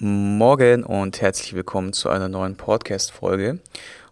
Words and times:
Morgen 0.00 0.84
und 0.84 1.20
herzlich 1.20 1.54
willkommen 1.54 1.92
zu 1.92 2.08
einer 2.08 2.28
neuen 2.28 2.54
Podcast-Folge. 2.54 3.58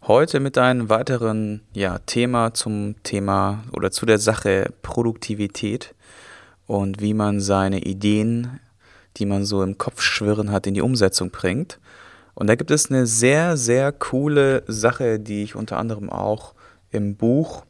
Heute 0.05 0.41
mit 0.41 0.59
einem 0.59 0.89
weiteren 0.89 1.61
ja, 1.75 2.01
Thema 2.01 2.53
zum 2.55 2.97
Thema 3.05 3.63
oder 3.73 3.93
zu 3.93 4.05
der 4.05 4.19
Sache 4.19 4.73
Produktivität 4.83 5.95
und 6.67 7.01
wie 7.01 7.15
man 7.15 7.41
seine 7.41 7.85
Ideen, 7.85 8.59
die 9.17 9.27
man 9.27 9.45
so 9.45 9.63
im 9.63 9.79
Kopf 9.79 10.03
schwirren 10.03 10.51
hat, 10.51 10.67
in 10.67 10.75
die 10.75 10.83
Umsetzung 10.83 11.31
bringt. 11.31 11.79
Und 12.35 12.49
da 12.49 12.57
gibt 12.57 12.73
es 12.73 12.91
eine 12.91 13.07
sehr, 13.07 13.57
sehr 13.57 13.93
coole 13.93 14.65
Sache, 14.67 15.21
die 15.21 15.45
ich 15.45 15.55
unter 15.55 15.79
anderem 15.79 16.11
auch 16.11 16.55
im 16.91 17.15
Buch 17.15 17.65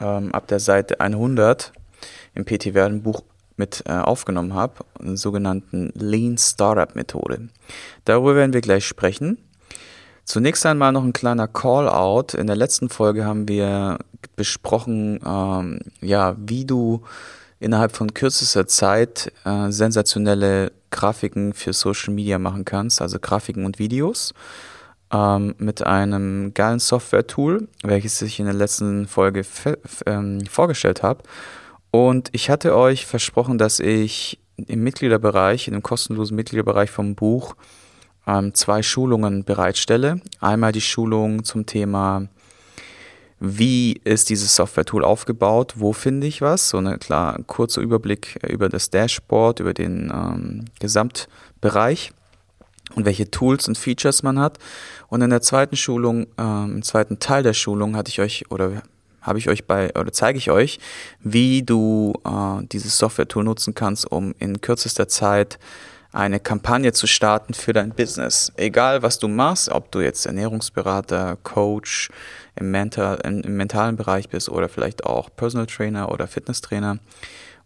ähm, 0.00 0.32
ab 0.32 0.46
der 0.46 0.60
Seite 0.60 1.00
100 1.00 1.74
im 2.34 2.46
PT 2.46 2.72
Werden 2.72 3.02
Buch 3.02 3.20
mit 3.60 3.84
äh, 3.86 3.92
aufgenommen 3.92 4.54
habe, 4.54 4.84
einen 4.98 5.16
sogenannten 5.16 5.92
Lean 5.94 6.36
Startup 6.38 6.96
Methode. 6.96 7.48
Darüber 8.04 8.34
werden 8.34 8.52
wir 8.52 8.62
gleich 8.62 8.84
sprechen. 8.84 9.38
Zunächst 10.24 10.64
einmal 10.66 10.92
noch 10.92 11.04
ein 11.04 11.12
kleiner 11.12 11.46
Call-out. 11.46 12.34
In 12.34 12.46
der 12.46 12.56
letzten 12.56 12.88
Folge 12.88 13.24
haben 13.24 13.46
wir 13.46 13.98
besprochen, 14.34 15.20
ähm, 15.24 15.80
ja, 16.00 16.36
wie 16.38 16.64
du 16.64 17.02
innerhalb 17.58 17.92
von 17.92 18.14
kürzester 18.14 18.66
Zeit 18.66 19.32
äh, 19.44 19.70
sensationelle 19.70 20.72
Grafiken 20.90 21.52
für 21.52 21.72
Social 21.72 22.14
Media 22.14 22.38
machen 22.38 22.64
kannst, 22.64 23.02
also 23.02 23.18
Grafiken 23.20 23.64
und 23.64 23.78
Videos 23.78 24.32
ähm, 25.12 25.54
mit 25.58 25.84
einem 25.84 26.54
geilen 26.54 26.78
Software-Tool, 26.78 27.68
welches 27.82 28.22
ich 28.22 28.38
in 28.38 28.46
der 28.46 28.54
letzten 28.54 29.06
Folge 29.06 29.44
ähm, 30.06 30.46
vorgestellt 30.46 31.02
habe. 31.02 31.22
Und 31.90 32.28
ich 32.32 32.50
hatte 32.50 32.76
euch 32.76 33.06
versprochen, 33.06 33.58
dass 33.58 33.80
ich 33.80 34.38
im 34.56 34.82
Mitgliederbereich, 34.82 35.66
in 35.66 35.74
dem 35.74 35.82
kostenlosen 35.82 36.36
Mitgliederbereich 36.36 36.90
vom 36.90 37.14
Buch, 37.14 37.54
ähm, 38.26 38.54
zwei 38.54 38.82
Schulungen 38.82 39.44
bereitstelle. 39.44 40.20
Einmal 40.40 40.72
die 40.72 40.80
Schulung 40.80 41.44
zum 41.44 41.66
Thema, 41.66 42.28
wie 43.40 43.98
ist 44.04 44.28
dieses 44.28 44.54
Software-Tool 44.54 45.02
aufgebaut, 45.02 45.74
wo 45.76 45.92
finde 45.92 46.26
ich 46.26 46.42
was, 46.42 46.68
so 46.68 46.76
ein 46.76 46.98
klar 46.98 47.38
kurzer 47.46 47.80
Überblick 47.80 48.38
über 48.46 48.68
das 48.68 48.90
Dashboard, 48.90 49.60
über 49.60 49.72
den 49.72 50.12
ähm, 50.14 50.66
Gesamtbereich 50.78 52.12
und 52.94 53.06
welche 53.06 53.30
Tools 53.30 53.66
und 53.66 53.78
Features 53.78 54.22
man 54.22 54.38
hat. 54.38 54.58
Und 55.08 55.22
in 55.22 55.30
der 55.30 55.40
zweiten 55.40 55.76
Schulung, 55.76 56.26
ähm, 56.36 56.74
im 56.76 56.82
zweiten 56.82 57.18
Teil 57.18 57.42
der 57.42 57.54
Schulung 57.54 57.96
hatte 57.96 58.10
ich 58.10 58.20
euch 58.20 58.50
oder 58.50 58.82
habe 59.20 59.38
ich 59.38 59.48
euch 59.48 59.66
bei 59.66 59.90
oder 59.96 60.12
zeige 60.12 60.38
ich 60.38 60.50
euch, 60.50 60.78
wie 61.20 61.62
du 61.62 62.14
äh, 62.24 62.64
dieses 62.66 62.98
Software-Tool 62.98 63.44
nutzen 63.44 63.74
kannst, 63.74 64.10
um 64.10 64.34
in 64.38 64.60
kürzester 64.60 65.08
Zeit 65.08 65.58
eine 66.12 66.40
Kampagne 66.40 66.92
zu 66.92 67.06
starten 67.06 67.54
für 67.54 67.72
dein 67.72 67.90
Business. 67.90 68.52
Egal 68.56 69.02
was 69.02 69.18
du 69.18 69.28
machst, 69.28 69.68
ob 69.68 69.92
du 69.92 70.00
jetzt 70.00 70.26
Ernährungsberater, 70.26 71.38
Coach 71.42 72.10
im, 72.56 72.70
Mental, 72.70 73.18
im 73.22 73.56
mentalen 73.56 73.96
Bereich 73.96 74.28
bist 74.28 74.48
oder 74.48 74.68
vielleicht 74.68 75.04
auch 75.04 75.30
Personal 75.34 75.66
Trainer 75.66 76.10
oder 76.10 76.26
Fitnesstrainer 76.26 76.98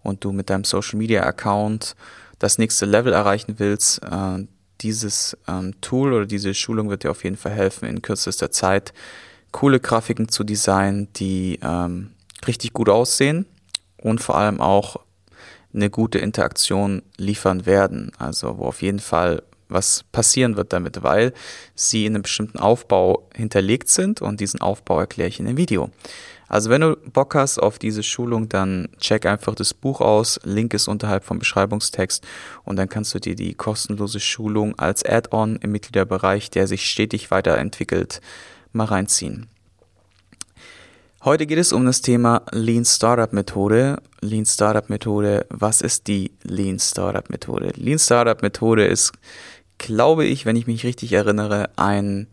und 0.02 0.24
du 0.24 0.32
mit 0.32 0.50
deinem 0.50 0.64
Social 0.64 0.98
Media 0.98 1.22
Account 1.22 1.96
das 2.38 2.58
nächste 2.58 2.84
Level 2.84 3.12
erreichen 3.12 3.54
willst, 3.58 4.02
äh, 4.02 4.46
dieses 4.80 5.36
ähm, 5.48 5.80
Tool 5.80 6.12
oder 6.12 6.26
diese 6.26 6.52
Schulung 6.52 6.90
wird 6.90 7.04
dir 7.04 7.10
auf 7.10 7.24
jeden 7.24 7.36
Fall 7.36 7.52
helfen, 7.52 7.88
in 7.88 8.02
kürzester 8.02 8.50
Zeit 8.50 8.92
coole 9.54 9.78
Grafiken 9.78 10.28
zu 10.28 10.42
designen, 10.42 11.08
die 11.14 11.60
ähm, 11.62 12.10
richtig 12.44 12.72
gut 12.72 12.88
aussehen 12.88 13.46
und 13.96 14.20
vor 14.20 14.36
allem 14.36 14.60
auch 14.60 14.96
eine 15.72 15.90
gute 15.90 16.18
Interaktion 16.18 17.02
liefern 17.16 17.64
werden. 17.64 18.10
Also 18.18 18.58
wo 18.58 18.64
auf 18.64 18.82
jeden 18.82 18.98
Fall 18.98 19.44
was 19.68 20.04
passieren 20.10 20.56
wird 20.56 20.72
damit, 20.72 21.04
weil 21.04 21.32
sie 21.76 22.04
in 22.04 22.16
einem 22.16 22.22
bestimmten 22.22 22.58
Aufbau 22.58 23.28
hinterlegt 23.32 23.88
sind 23.88 24.20
und 24.20 24.40
diesen 24.40 24.60
Aufbau 24.60 24.98
erkläre 24.98 25.28
ich 25.28 25.38
in 25.38 25.46
dem 25.46 25.56
Video. 25.56 25.88
Also 26.48 26.68
wenn 26.68 26.80
du 26.80 26.96
Bock 26.96 27.36
hast 27.36 27.58
auf 27.60 27.78
diese 27.78 28.02
Schulung, 28.02 28.48
dann 28.48 28.88
check 28.98 29.24
einfach 29.24 29.54
das 29.54 29.72
Buch 29.72 30.00
aus. 30.00 30.40
Link 30.42 30.74
ist 30.74 30.88
unterhalb 30.88 31.24
vom 31.24 31.38
Beschreibungstext 31.38 32.26
und 32.64 32.74
dann 32.74 32.88
kannst 32.88 33.14
du 33.14 33.20
dir 33.20 33.36
die 33.36 33.54
kostenlose 33.54 34.18
Schulung 34.18 34.76
als 34.78 35.04
Add-on 35.04 35.56
im 35.56 35.70
Mitgliederbereich, 35.70 36.50
der 36.50 36.66
sich 36.66 36.90
stetig 36.90 37.30
weiterentwickelt, 37.30 38.20
mal 38.74 38.84
reinziehen. 38.84 39.48
Heute 41.24 41.46
geht 41.46 41.58
es 41.58 41.72
um 41.72 41.86
das 41.86 42.02
Thema 42.02 42.42
Lean 42.52 42.84
Startup 42.84 43.32
Methode. 43.32 43.96
Lean 44.20 44.44
Startup 44.44 44.90
Methode, 44.90 45.46
was 45.48 45.80
ist 45.80 46.06
die 46.06 46.32
Lean 46.42 46.78
Startup 46.78 47.30
Methode? 47.30 47.72
Lean 47.76 47.98
Startup 47.98 48.42
Methode 48.42 48.86
ist, 48.86 49.12
glaube 49.78 50.26
ich, 50.26 50.44
wenn 50.44 50.56
ich 50.56 50.66
mich 50.66 50.84
richtig 50.84 51.12
erinnere, 51.14 51.70
ein 51.76 52.26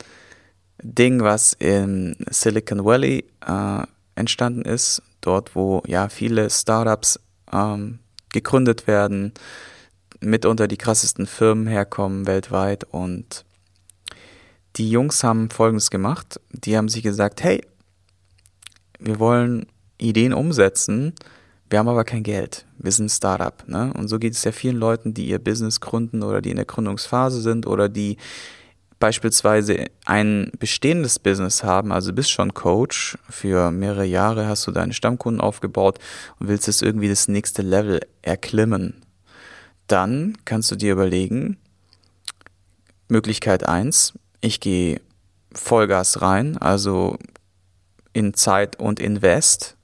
Ding, 0.84 1.22
was 1.22 1.54
in 1.54 2.18
Silicon 2.30 2.84
Valley 2.84 3.24
äh, 3.48 3.84
entstanden 4.16 4.64
ist, 4.64 5.02
dort 5.22 5.56
wo 5.56 5.84
ja 5.88 6.10
viele 6.10 6.50
Startups 6.50 7.20
ähm, 7.54 8.00
gegründet 8.34 8.88
werden, 8.88 9.34
mitunter 10.20 10.68
die 10.68 10.78
krassesten 10.78 11.28
Firmen 11.28 11.68
herkommen 11.68 12.28
weltweit 12.28 12.84
und 12.84 13.46
die 14.78 14.90
Jungs 14.90 15.24
haben 15.24 15.50
Folgendes 15.50 15.90
gemacht. 15.90 16.40
Die 16.52 16.78
haben 16.78 16.90
sich 16.90 17.04
gesagt, 17.04 17.44
hey, 17.44 17.62
wir 19.00 19.20
wollen 19.20 19.68
Ideen 19.98 20.34
umsetzen, 20.34 21.14
wir 21.70 21.80
haben 21.80 21.88
aber 21.88 22.04
kein 22.04 22.24
Geld. 22.24 22.66
Wir 22.78 22.92
sind 22.92 23.06
ein 23.06 23.10
Startup. 23.10 23.64
Ne? 23.68 23.94
Und 23.94 24.08
so 24.10 24.20
geht 24.20 24.34
es 24.34 24.44
ja 24.44 24.52
vielen 24.52 24.76
Leuten, 24.76 25.14
die 25.14 25.28
ihr 25.28 25.40
Business 25.40 25.80
gründen 25.80 26.22
oder 26.22 26.42
die 26.42 26.50
in 26.50 26.58
der 26.58 26.66
Gründungsphase 26.66 27.42
sind 27.42 27.66
oder 27.66 27.88
die 27.88 28.18
beispielsweise 29.00 29.86
ein 30.06 30.52
bestehendes 30.60 31.18
Business 31.18 31.64
haben, 31.64 31.92
also 31.92 32.14
bist 32.14 32.30
schon 32.30 32.54
Coach, 32.54 33.18
für 33.30 33.72
mehrere 33.72 34.06
Jahre 34.06 34.48
hast 34.48 34.68
du 34.68 34.72
deine 34.72 34.94
Stammkunden 34.94 35.42
aufgebaut 35.42 35.98
und 36.40 36.48
willst 36.48 36.68
jetzt 36.68 36.84
irgendwie 36.84 37.10
das 37.10 37.28
nächste 37.28 37.64
Level 37.64 38.02
erklimmen. 38.22 39.02
Dann 39.88 40.38
kannst 40.46 40.72
du 40.72 40.76
dir 40.76 40.92
überlegen, 40.94 41.58
Möglichkeit 43.08 43.68
eins 43.68 44.14
ich 44.42 44.60
gehe 44.60 45.02
Vollgas 45.54 46.22
rein, 46.22 46.58
also 46.58 47.18
in 48.14 48.34
Zeit 48.34 48.80
und 48.80 49.00
Invest 49.00 49.76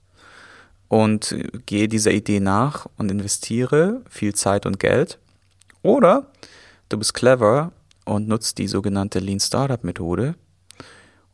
und 0.87 1.35
gehe 1.65 1.87
dieser 1.87 2.11
Idee 2.11 2.39
nach 2.39 2.87
und 2.97 3.11
investiere 3.11 4.01
viel 4.09 4.33
Zeit 4.33 4.65
und 4.65 4.79
Geld. 4.79 5.19
Oder 5.81 6.31
du 6.89 6.97
bist 6.97 7.13
clever 7.13 7.71
und 8.05 8.27
nutzt 8.27 8.57
die 8.57 8.67
sogenannte 8.67 9.19
Lean 9.19 9.39
Startup 9.39 9.83
Methode 9.83 10.35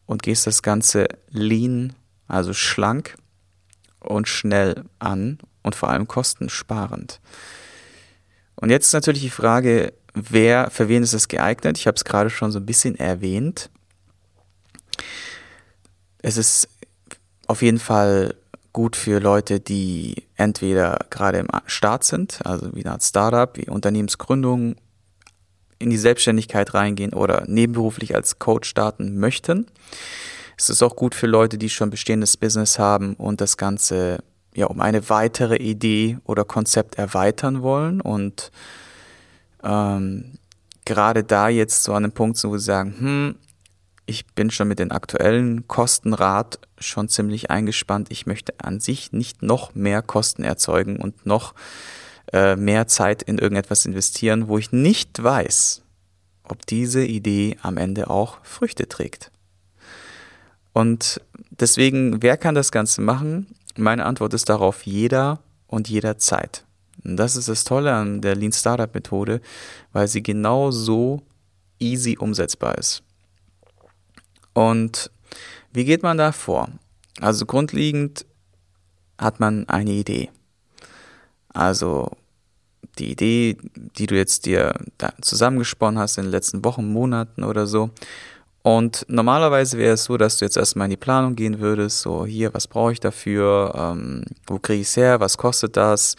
und 0.05 0.23
gehst 0.23 0.47
das 0.47 0.61
Ganze 0.61 1.07
lean, 1.29 1.93
also 2.27 2.53
schlank 2.53 3.15
und 3.99 4.27
schnell 4.27 4.85
an 4.99 5.37
und 5.61 5.75
vor 5.75 5.89
allem 5.89 6.07
kostensparend. 6.07 7.19
Und 8.63 8.69
jetzt 8.69 8.87
ist 8.87 8.93
natürlich 8.93 9.23
die 9.23 9.29
Frage, 9.29 9.91
wer, 10.13 10.69
für 10.71 10.87
wen 10.87 11.03
ist 11.03 11.11
es 11.11 11.27
geeignet? 11.27 11.77
Ich 11.77 11.85
habe 11.85 11.95
es 11.95 12.05
gerade 12.05 12.29
schon 12.29 12.49
so 12.49 12.59
ein 12.59 12.65
bisschen 12.65 12.95
erwähnt. 12.95 13.69
Es 16.19 16.37
ist 16.37 16.69
auf 17.47 17.61
jeden 17.61 17.77
Fall 17.77 18.35
gut 18.71 18.95
für 18.95 19.19
Leute, 19.19 19.59
die 19.59 20.23
entweder 20.37 20.97
gerade 21.09 21.39
im 21.39 21.49
Start 21.65 22.05
sind, 22.05 22.39
also 22.45 22.73
wie 22.73 22.85
eine 22.85 22.93
Art 22.93 23.03
Startup, 23.03 23.51
wie 23.57 23.69
Unternehmensgründung, 23.69 24.77
in 25.77 25.89
die 25.89 25.97
Selbstständigkeit 25.97 26.73
reingehen 26.73 27.13
oder 27.13 27.43
nebenberuflich 27.45 28.15
als 28.15 28.39
Coach 28.39 28.69
starten 28.69 29.19
möchten. 29.19 29.67
Es 30.57 30.69
ist 30.69 30.81
auch 30.81 30.95
gut 30.95 31.15
für 31.15 31.27
Leute, 31.27 31.57
die 31.57 31.69
schon 31.69 31.89
bestehendes 31.89 32.37
Business 32.37 32.79
haben 32.79 33.15
und 33.15 33.41
das 33.41 33.57
Ganze 33.57 34.19
ja 34.55 34.67
um 34.67 34.81
eine 34.81 35.09
weitere 35.09 35.57
Idee 35.57 36.17
oder 36.25 36.45
Konzept 36.45 36.95
erweitern 36.95 37.61
wollen 37.61 38.01
und 38.01 38.51
ähm, 39.63 40.37
gerade 40.85 41.23
da 41.23 41.49
jetzt 41.49 41.83
so 41.83 41.93
an 41.93 42.03
einem 42.03 42.13
Punkt 42.13 42.37
sind, 42.37 42.51
wo 42.51 42.57
sie 42.57 42.65
sagen, 42.65 42.95
hm, 42.99 43.35
ich 44.05 44.25
bin 44.27 44.51
schon 44.51 44.67
mit 44.67 44.79
den 44.79 44.91
aktuellen 44.91 45.67
Kostenrat 45.67 46.59
schon 46.77 47.07
ziemlich 47.07 47.49
eingespannt. 47.49 48.11
Ich 48.11 48.25
möchte 48.25 48.53
an 48.57 48.79
sich 48.79 49.13
nicht 49.13 49.41
noch 49.41 49.75
mehr 49.75 50.01
Kosten 50.01 50.43
erzeugen 50.43 50.97
und 50.97 51.25
noch 51.25 51.53
äh, 52.33 52.55
mehr 52.55 52.87
Zeit 52.87 53.23
in 53.23 53.37
irgendetwas 53.37 53.85
investieren, 53.85 54.47
wo 54.49 54.57
ich 54.57 54.71
nicht 54.71 55.23
weiß, 55.23 55.83
ob 56.43 56.65
diese 56.65 57.05
Idee 57.05 57.57
am 57.61 57.77
Ende 57.77 58.09
auch 58.09 58.43
Früchte 58.43 58.89
trägt. 58.89 59.31
Und 60.73 61.21
deswegen, 61.51 62.21
wer 62.21 62.35
kann 62.35 62.55
das 62.55 62.71
Ganze 62.71 63.01
machen? 63.01 63.47
Meine 63.77 64.05
Antwort 64.05 64.33
ist 64.33 64.49
darauf 64.49 64.85
jeder 64.85 65.39
und 65.67 65.89
jederzeit. 65.89 66.65
Und 67.03 67.17
das 67.17 67.35
ist 67.35 67.49
das 67.49 67.63
Tolle 67.63 67.93
an 67.93 68.21
der 68.21 68.35
Lean 68.35 68.51
Startup 68.51 68.93
Methode, 68.93 69.41
weil 69.91 70.07
sie 70.07 70.23
genau 70.23 70.71
so 70.71 71.21
easy 71.79 72.17
umsetzbar 72.17 72.77
ist. 72.77 73.03
Und 74.53 75.11
wie 75.71 75.85
geht 75.85 76.03
man 76.03 76.17
da 76.17 76.31
vor? 76.31 76.69
Also 77.19 77.45
grundlegend 77.45 78.25
hat 79.17 79.39
man 79.39 79.67
eine 79.67 79.91
Idee. 79.91 80.29
Also 81.49 82.11
die 82.99 83.11
Idee, 83.11 83.57
die 83.75 84.05
du 84.05 84.15
jetzt 84.15 84.45
dir 84.45 84.73
zusammengesponnen 85.21 85.99
hast 85.99 86.17
in 86.17 86.25
den 86.25 86.31
letzten 86.31 86.63
Wochen, 86.63 86.91
Monaten 86.91 87.43
oder 87.43 87.65
so. 87.65 87.89
Und 88.63 89.05
normalerweise 89.09 89.77
wäre 89.77 89.93
es 89.93 90.05
so, 90.05 90.15
dass 90.15 90.37
du 90.37 90.45
jetzt 90.45 90.55
erstmal 90.55 90.85
in 90.85 90.91
die 90.91 90.97
Planung 90.97 91.35
gehen 91.35 91.59
würdest, 91.59 91.99
so 91.99 92.25
hier, 92.25 92.53
was 92.53 92.67
brauche 92.67 92.93
ich 92.93 93.01
dafür, 93.01 93.73
ähm, 93.75 94.23
wo 94.47 94.57
kriege 94.57 94.81
ich 94.81 94.87
es 94.87 94.95
her, 94.95 95.19
was 95.19 95.37
kostet 95.37 95.75
das, 95.75 96.15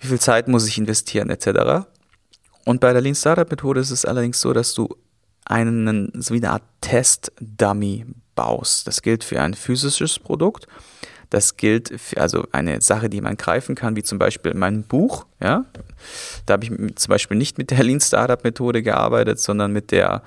wie 0.00 0.08
viel 0.08 0.18
Zeit 0.18 0.48
muss 0.48 0.66
ich 0.66 0.78
investieren, 0.78 1.30
etc. 1.30 1.86
Und 2.64 2.80
bei 2.80 2.92
der 2.92 3.00
Lean 3.00 3.14
Startup 3.14 3.48
Methode 3.48 3.80
ist 3.80 3.92
es 3.92 4.04
allerdings 4.04 4.40
so, 4.40 4.52
dass 4.52 4.74
du 4.74 4.88
einen, 5.44 6.10
so 6.20 6.34
wie 6.34 6.38
eine 6.38 6.50
Art 6.50 6.64
Test-Dummy 6.80 8.04
baust. 8.34 8.88
Das 8.88 9.00
gilt 9.00 9.22
für 9.22 9.40
ein 9.40 9.54
physisches 9.54 10.18
Produkt. 10.18 10.66
Das 11.30 11.56
gilt 11.56 12.00
für 12.00 12.20
also 12.20 12.48
eine 12.50 12.80
Sache, 12.80 13.08
die 13.08 13.20
man 13.20 13.36
greifen 13.36 13.76
kann, 13.76 13.94
wie 13.94 14.02
zum 14.02 14.18
Beispiel 14.18 14.54
mein 14.54 14.82
Buch. 14.82 15.26
Ja? 15.40 15.64
Da 16.46 16.54
habe 16.54 16.64
ich 16.64 16.96
zum 16.96 17.10
Beispiel 17.10 17.36
nicht 17.36 17.58
mit 17.58 17.70
der 17.70 17.84
Lean 17.84 18.00
Startup 18.00 18.42
Methode 18.42 18.82
gearbeitet, 18.82 19.38
sondern 19.38 19.72
mit 19.72 19.92
der 19.92 20.22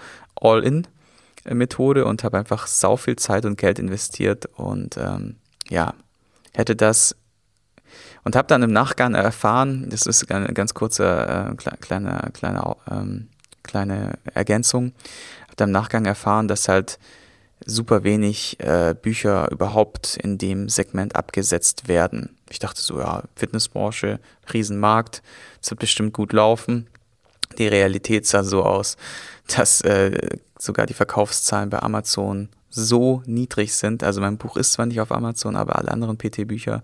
All-In-Methode 1.46 2.06
und 2.06 2.24
habe 2.24 2.38
einfach 2.38 2.68
sau 2.68 2.98
viel 2.98 3.16
Zeit 3.16 3.46
und 3.46 3.58
Geld 3.58 3.80
investiert 3.80 4.48
und 4.56 4.98
ähm, 4.98 5.36
ja, 5.70 5.94
hätte 6.54 6.76
das 6.76 7.16
und 8.24 8.36
habe 8.36 8.48
dann 8.48 8.64
im 8.64 8.72
Nachgang 8.72 9.16
erfahren, 9.16 9.90
das 9.90 10.06
ist 10.06 10.32
eine 10.32 10.54
ganz 10.54 10.74
kurze 10.74 11.52
äh, 11.52 11.56
kleine, 11.78 12.30
kleine, 12.34 12.76
ähm, 12.90 13.28
kleine 13.64 14.14
Ergänzung, 14.34 14.94
habe 15.44 15.56
dann 15.58 15.70
im 15.70 15.74
Nachgang 15.74 16.06
erfahren, 16.06 16.48
dass 16.48 16.68
halt 16.68 17.00
super 17.66 18.04
wenig 18.04 18.60
äh, 18.60 18.96
Bücher 19.00 19.50
überhaupt 19.52 20.18
in 20.18 20.38
dem 20.38 20.70
Segment 20.70 21.16
abgesetzt 21.16 21.88
werden. 21.88 22.36
Ich 22.50 22.60
dachte 22.60 22.82
so, 22.82 23.00
ja, 23.00 23.24
Fitnessbranche, 23.36 24.20
Riesenmarkt, 24.54 25.22
es 25.62 25.70
wird 25.70 25.80
bestimmt 25.80 26.14
gut 26.14 26.34
laufen. 26.34 26.88
Die 27.58 27.68
Realität 27.68 28.26
sah 28.26 28.44
so 28.44 28.64
aus, 28.64 28.98
dass 29.48 29.82
äh, 29.82 30.38
sogar 30.64 30.86
die 30.86 30.94
Verkaufszahlen 30.94 31.70
bei 31.70 31.82
Amazon 31.82 32.50
so 32.70 33.22
niedrig 33.26 33.76
sind. 33.76 34.04
Also 34.04 34.22
mein 34.22 34.38
Buch 34.38 34.58
ist 34.58 34.74
zwar 34.74 34.86
nicht 34.86 35.00
auf 35.00 35.12
Amazon, 35.12 35.56
aber 35.56 35.78
alle 35.78 35.92
anderen 35.92 36.18
PT-Bücher 36.18 36.84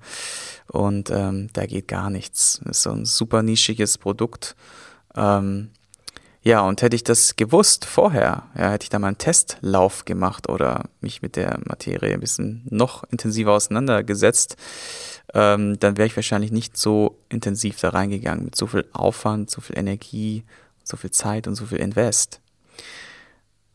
und 0.67 1.09
ähm, 1.09 1.49
da 1.53 1.65
geht 1.65 1.87
gar 1.87 2.09
nichts. 2.09 2.61
Ist 2.69 2.83
so 2.83 2.91
ein 2.91 3.05
super 3.05 3.41
nischiges 3.41 3.97
Produkt. 3.97 4.55
Ähm, 5.15 5.69
ja, 6.41 6.61
und 6.61 6.81
hätte 6.81 6.95
ich 6.95 7.03
das 7.03 7.35
gewusst 7.35 7.85
vorher, 7.85 8.43
ja, 8.55 8.71
hätte 8.71 8.83
ich 8.83 8.89
da 8.89 8.99
mal 8.99 9.07
einen 9.07 9.17
Testlauf 9.17 10.05
gemacht 10.05 10.47
oder 10.47 10.85
mich 11.01 11.21
mit 11.21 11.35
der 11.35 11.59
Materie 11.65 12.13
ein 12.13 12.21
bisschen 12.21 12.65
noch 12.69 13.03
intensiver 13.11 13.51
auseinandergesetzt, 13.51 14.55
ähm, 15.33 15.77
dann 15.79 15.97
wäre 15.97 16.07
ich 16.07 16.15
wahrscheinlich 16.15 16.51
nicht 16.51 16.77
so 16.77 17.19
intensiv 17.27 17.79
da 17.79 17.89
reingegangen 17.89 18.45
mit 18.45 18.55
so 18.55 18.67
viel 18.67 18.85
Aufwand, 18.93 19.49
so 19.49 19.59
viel 19.59 19.77
Energie, 19.77 20.43
so 20.83 20.97
viel 20.97 21.11
Zeit 21.11 21.45
und 21.47 21.55
so 21.55 21.65
viel 21.65 21.79
Invest. 21.79 22.39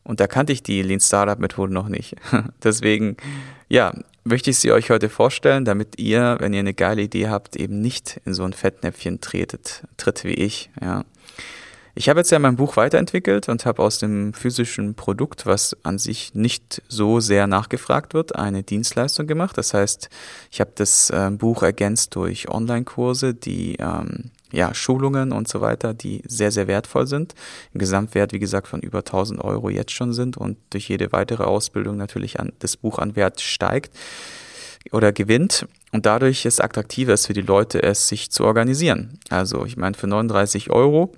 Und 0.05 0.19
da 0.19 0.27
kannte 0.27 0.53
ich 0.53 0.63
die 0.63 0.81
Lean 0.81 1.01
Startup 1.01 1.39
Methode 1.39 1.73
noch 1.73 1.89
nicht. 1.89 2.15
Deswegen, 2.63 3.17
ja, 3.67 3.93
möchte 4.23 4.51
ich 4.51 4.57
sie 4.59 4.71
euch 4.71 4.89
heute 4.91 5.09
vorstellen, 5.09 5.65
damit 5.65 5.99
ihr, 5.99 6.37
wenn 6.39 6.53
ihr 6.53 6.59
eine 6.59 6.73
geile 6.73 7.01
Idee 7.01 7.27
habt, 7.27 7.55
eben 7.55 7.81
nicht 7.81 8.21
in 8.23 8.33
so 8.33 8.43
ein 8.43 8.53
Fettnäpfchen 8.53 9.19
tretet, 9.19 9.83
tritt 9.97 10.23
wie 10.23 10.33
ich, 10.33 10.69
ja. 10.81 11.03
Ich 11.97 12.09
habe 12.09 12.19
jetzt 12.19 12.29
ja 12.29 12.39
mein 12.39 12.57
Buch 12.57 12.75
weiterentwickelt 12.75 13.47
und 13.47 13.65
habe 13.65 13.81
aus 13.81 13.99
dem 13.99 14.33
physischen 14.33 14.95
Produkt, 14.95 15.45
was 15.45 15.77
an 15.83 15.97
sich 15.97 16.35
nicht 16.35 16.81
so 16.89 17.21
sehr 17.21 17.47
nachgefragt 17.47 18.13
wird, 18.13 18.35
eine 18.35 18.63
Dienstleistung 18.63 19.27
gemacht. 19.27 19.57
Das 19.57 19.73
heißt, 19.73 20.09
ich 20.51 20.59
habe 20.59 20.73
das 20.75 21.09
äh, 21.09 21.31
Buch 21.31 21.63
ergänzt 21.63 22.13
durch 22.15 22.49
Online-Kurse, 22.49 23.33
die 23.33 23.77
ähm, 23.79 24.31
ja, 24.51 24.73
Schulungen 24.73 25.31
und 25.31 25.47
so 25.47 25.61
weiter, 25.61 25.93
die 25.93 26.21
sehr, 26.25 26.51
sehr 26.51 26.67
wertvoll 26.67 27.07
sind. 27.07 27.33
Im 27.73 27.79
Gesamtwert, 27.79 28.33
wie 28.33 28.39
gesagt, 28.39 28.67
von 28.67 28.81
über 28.81 28.99
1000 28.99 29.43
Euro 29.43 29.69
jetzt 29.69 29.91
schon 29.91 30.13
sind 30.13 30.37
und 30.37 30.57
durch 30.69 30.89
jede 30.89 31.11
weitere 31.11 31.43
Ausbildung 31.43 31.97
natürlich 31.97 32.39
an, 32.39 32.53
das 32.59 32.77
Buch 32.77 32.99
an 32.99 33.15
Wert 33.15 33.41
steigt 33.41 33.91
oder 34.91 35.11
gewinnt 35.11 35.67
und 35.91 36.05
dadurch 36.05 36.45
es 36.45 36.59
attraktiver 36.59 37.13
ist 37.13 37.27
für 37.27 37.33
die 37.33 37.41
Leute, 37.41 37.81
es 37.81 38.07
sich 38.07 38.31
zu 38.31 38.45
organisieren. 38.45 39.19
Also 39.29 39.65
ich 39.65 39.77
meine, 39.77 39.95
für 39.95 40.07
39 40.07 40.69
Euro 40.69 41.11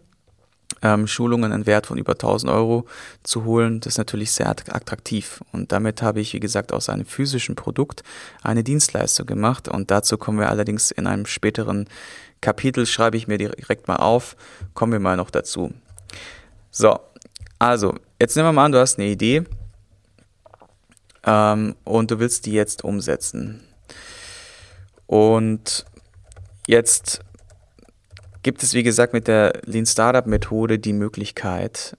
ähm, 0.81 1.07
Schulungen 1.07 1.51
einen 1.51 1.65
Wert 1.65 1.88
von 1.88 1.97
über 1.97 2.13
1000 2.13 2.51
Euro 2.51 2.85
zu 3.24 3.45
holen, 3.45 3.79
das 3.79 3.94
ist 3.94 3.97
natürlich 3.97 4.31
sehr 4.31 4.50
attraktiv. 4.50 5.41
Und 5.51 5.71
damit 5.71 6.01
habe 6.01 6.19
ich, 6.19 6.33
wie 6.33 6.39
gesagt, 6.39 6.71
aus 6.71 6.89
einem 6.89 7.06
physischen 7.06 7.56
Produkt 7.56 8.03
eine 8.44 8.63
Dienstleistung 8.63 9.25
gemacht. 9.25 9.68
Und 9.68 9.91
dazu 9.91 10.18
kommen 10.18 10.39
wir 10.39 10.50
allerdings 10.50 10.91
in 10.91 11.07
einem 11.07 11.25
späteren 11.25 11.88
Kapitel, 12.41 12.85
schreibe 12.85 13.18
ich 13.18 13.27
mir 13.27 13.38
direkt 13.38 13.88
mal 13.88 13.97
auf, 13.97 14.35
kommen 14.74 14.91
wir 14.91 15.00
mal 15.00 15.18
noch 15.18 15.31
dazu. 15.31 15.74
So, 16.69 17.00
also, 17.59 17.95
jetzt 18.19 18.35
nehmen 18.35 18.50
wir 18.50 18.53
mal 18.53 18.65
an, 18.65 18.71
du 18.71 18.80
hast 18.80 19.00
eine 19.00 19.07
Idee 19.07 19.44
ähm, 21.25 21.75
und 21.83 22.12
du 22.12 22.19
willst 22.19 22.45
die 22.45 22.53
jetzt 22.53 22.83
umsetzen. 22.83 23.63
Und 25.07 25.85
jetzt 26.68 27.21
gibt 28.47 28.63
es, 28.63 28.73
wie 28.73 28.83
gesagt, 28.83 29.11
mit 29.11 29.27
der 29.27 29.59
Lean 29.65 29.85
Startup 29.85 30.25
Methode 30.25 30.79
die 30.79 30.94
Möglichkeit, 30.94 31.97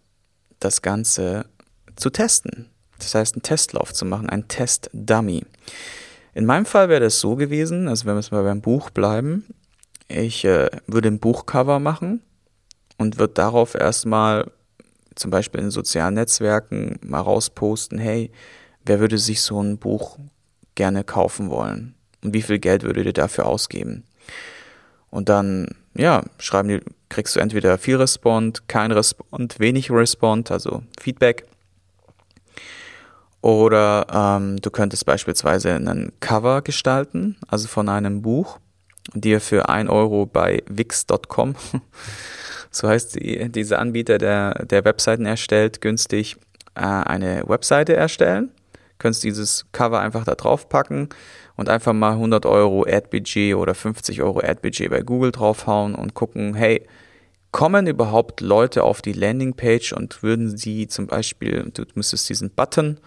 das 0.60 0.80
Ganze 0.80 1.44
zu 1.94 2.08
testen. 2.08 2.70
Das 2.98 3.14
heißt, 3.14 3.34
einen 3.34 3.42
Testlauf 3.42 3.92
zu 3.92 4.06
machen, 4.06 4.30
einen 4.30 4.48
Test-Dummy. 4.48 5.44
In 6.32 6.46
meinem 6.46 6.64
Fall 6.64 6.88
wäre 6.88 7.02
das 7.02 7.20
so 7.20 7.36
gewesen, 7.36 7.86
also 7.86 8.06
wenn 8.06 8.14
wir 8.14 8.20
jetzt 8.20 8.32
mal 8.32 8.44
beim 8.44 8.62
Buch 8.62 8.88
bleiben, 8.88 9.44
ich 10.08 10.46
äh, 10.46 10.70
würde 10.86 11.08
ein 11.08 11.18
Buchcover 11.18 11.80
machen 11.80 12.22
und 12.96 13.18
würde 13.18 13.34
darauf 13.34 13.74
erstmal 13.74 14.50
zum 15.16 15.30
Beispiel 15.30 15.60
in 15.60 15.70
sozialen 15.70 16.14
Netzwerken 16.14 16.98
mal 17.02 17.20
rausposten, 17.20 17.98
hey, 17.98 18.30
wer 18.86 19.00
würde 19.00 19.18
sich 19.18 19.42
so 19.42 19.62
ein 19.62 19.76
Buch 19.76 20.16
gerne 20.76 21.04
kaufen 21.04 21.50
wollen? 21.50 21.94
Und 22.24 22.32
wie 22.32 22.40
viel 22.40 22.58
Geld 22.58 22.84
würdet 22.84 23.04
ihr 23.04 23.12
dafür 23.12 23.44
ausgeben? 23.44 24.04
Und 25.10 25.28
dann 25.28 25.68
ja, 25.98 26.22
schreiben 26.38 26.68
die, 26.68 26.80
kriegst 27.08 27.36
du 27.36 27.40
entweder 27.40 27.76
viel 27.76 27.96
Respond, 27.96 28.68
kein 28.68 28.92
Respond, 28.92 29.58
wenig 29.58 29.90
Respond, 29.90 30.50
also 30.50 30.82
Feedback. 31.00 31.44
Oder 33.40 34.06
ähm, 34.12 34.56
du 34.60 34.70
könntest 34.70 35.06
beispielsweise 35.06 35.74
einen 35.74 36.12
Cover 36.20 36.62
gestalten, 36.62 37.36
also 37.48 37.68
von 37.68 37.88
einem 37.88 38.22
Buch, 38.22 38.58
dir 39.14 39.40
für 39.40 39.68
1 39.68 39.90
Euro 39.90 40.26
bei 40.26 40.62
wix.com, 40.68 41.54
so 42.70 42.88
heißt 42.88 43.16
die, 43.16 43.48
dieser 43.50 43.78
Anbieter, 43.78 44.18
der, 44.18 44.66
der 44.66 44.84
Webseiten 44.84 45.26
erstellt, 45.26 45.80
günstig 45.80 46.36
äh, 46.74 46.80
eine 46.80 47.44
Webseite 47.46 47.96
erstellen. 47.96 48.50
Könntest 48.98 49.22
dieses 49.22 49.66
Cover 49.70 50.00
einfach 50.00 50.24
da 50.24 50.34
drauf 50.34 50.68
packen 50.68 51.08
und 51.58 51.68
einfach 51.68 51.92
mal 51.92 52.12
100 52.12 52.46
Euro 52.46 52.86
Ad-Budget 52.88 53.56
oder 53.56 53.74
50 53.74 54.22
Euro 54.22 54.38
Ad-Budget 54.38 54.90
bei 54.90 55.02
Google 55.02 55.32
draufhauen 55.32 55.96
und 55.96 56.14
gucken, 56.14 56.54
hey, 56.54 56.86
kommen 57.50 57.88
überhaupt 57.88 58.40
Leute 58.40 58.84
auf 58.84 59.02
die 59.02 59.12
Landingpage 59.12 59.92
und 59.92 60.22
würden 60.22 60.56
sie 60.56 60.86
zum 60.86 61.08
Beispiel, 61.08 61.68
du 61.74 61.82
müsstest 61.94 62.28
diesen 62.28 62.50
Button, 62.50 62.98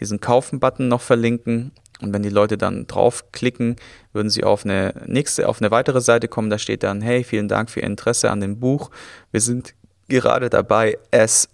diesen 0.00 0.20
Kaufen-Button 0.20 0.88
noch 0.88 1.00
verlinken 1.00 1.70
und 2.00 2.12
wenn 2.12 2.24
die 2.24 2.28
Leute 2.28 2.58
dann 2.58 2.88
draufklicken, 2.88 3.76
würden 4.12 4.30
sie 4.30 4.42
auf 4.42 4.64
eine 4.64 4.94
nächste, 5.06 5.48
auf 5.48 5.60
eine 5.60 5.70
weitere 5.70 6.00
Seite 6.00 6.26
kommen, 6.26 6.50
da 6.50 6.58
steht 6.58 6.82
dann, 6.82 7.02
hey, 7.02 7.22
vielen 7.22 7.46
Dank 7.46 7.70
für 7.70 7.80
Ihr 7.80 7.86
Interesse 7.86 8.32
an 8.32 8.40
dem 8.40 8.58
Buch. 8.58 8.90
Wir 9.30 9.40
sind 9.40 9.74
gerade 10.08 10.50
dabei, 10.50 10.98
es 11.12 11.48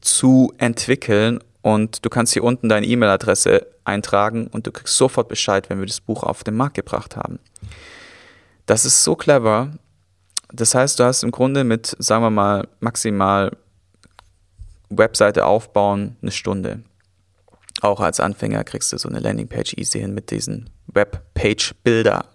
zu 0.00 0.54
entwickeln 0.56 1.40
und 1.62 2.04
du 2.04 2.10
kannst 2.10 2.32
hier 2.32 2.44
unten 2.44 2.68
deine 2.68 2.86
E-Mail-Adresse 2.86 3.66
eintragen 3.84 4.46
und 4.46 4.66
du 4.66 4.72
kriegst 4.72 4.96
sofort 4.96 5.28
Bescheid, 5.28 5.68
wenn 5.68 5.78
wir 5.78 5.86
das 5.86 6.00
Buch 6.00 6.22
auf 6.22 6.44
den 6.44 6.56
Markt 6.56 6.74
gebracht 6.74 7.16
haben. 7.16 7.38
Das 8.66 8.84
ist 8.84 9.04
so 9.04 9.16
clever. 9.16 9.72
Das 10.52 10.74
heißt, 10.74 10.98
du 10.98 11.04
hast 11.04 11.22
im 11.22 11.30
Grunde 11.30 11.64
mit, 11.64 11.96
sagen 11.98 12.24
wir 12.24 12.30
mal, 12.30 12.68
maximal 12.80 13.56
Webseite 14.88 15.44
aufbauen 15.44 16.16
eine 16.20 16.30
Stunde. 16.30 16.82
Auch 17.80 18.00
als 18.00 18.20
Anfänger 18.20 18.64
kriegst 18.64 18.92
du 18.92 18.98
so 18.98 19.08
eine 19.08 19.20
Landingpage 19.20 19.74
easy 19.74 20.00
hin 20.00 20.12
mit 20.12 20.30
diesen 20.30 20.70
Webpage-Bilder. 20.88 22.26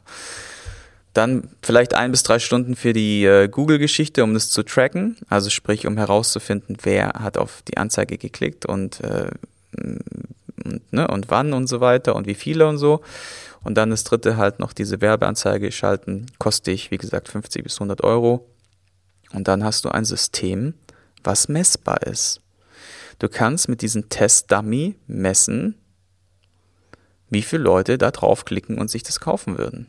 Dann 1.15 1.47
vielleicht 1.61 1.93
ein 1.93 2.11
bis 2.11 2.23
drei 2.23 2.39
Stunden 2.39 2.75
für 2.75 2.91
die 2.91 3.23
äh, 3.23 3.47
Google-Geschichte, 3.47 4.21
um 4.21 4.33
das 4.33 4.49
zu 4.49 4.63
tracken. 4.63 5.15
Also 5.29 5.49
sprich, 5.49 5.87
um 5.87 5.95
herauszufinden, 5.95 6.75
wer 6.83 7.13
hat 7.13 7.37
auf 7.37 7.61
die 7.61 7.77
Anzeige 7.77 8.17
geklickt 8.17 8.65
und, 8.65 8.99
äh, 8.99 9.29
und, 9.77 10.91
ne, 10.91 11.07
und 11.07 11.29
wann 11.29 11.53
und 11.53 11.67
so 11.67 11.79
weiter 11.79 12.17
und 12.17 12.27
wie 12.27 12.35
viele 12.35 12.67
und 12.67 12.77
so. 12.77 13.01
Und 13.63 13.75
dann 13.75 13.91
das 13.91 14.03
dritte 14.03 14.35
halt 14.35 14.59
noch 14.59 14.73
diese 14.73 14.99
Werbeanzeige 14.99 15.71
schalten. 15.71 16.25
Kostet 16.37 16.67
dich, 16.67 16.91
wie 16.91 16.97
gesagt, 16.97 17.29
50 17.29 17.63
bis 17.63 17.75
100 17.75 18.03
Euro. 18.03 18.49
Und 19.31 19.47
dann 19.47 19.63
hast 19.63 19.85
du 19.85 19.89
ein 19.89 20.03
System, 20.03 20.73
was 21.23 21.47
messbar 21.47 22.03
ist. 22.03 22.41
Du 23.19 23.29
kannst 23.29 23.69
mit 23.69 23.81
diesem 23.81 24.09
Test-Dummy 24.09 24.95
messen, 25.07 25.75
wie 27.29 27.41
viele 27.41 27.63
Leute 27.63 27.97
da 27.97 28.11
draufklicken 28.11 28.77
und 28.77 28.91
sich 28.91 29.03
das 29.03 29.21
kaufen 29.21 29.57
würden. 29.57 29.87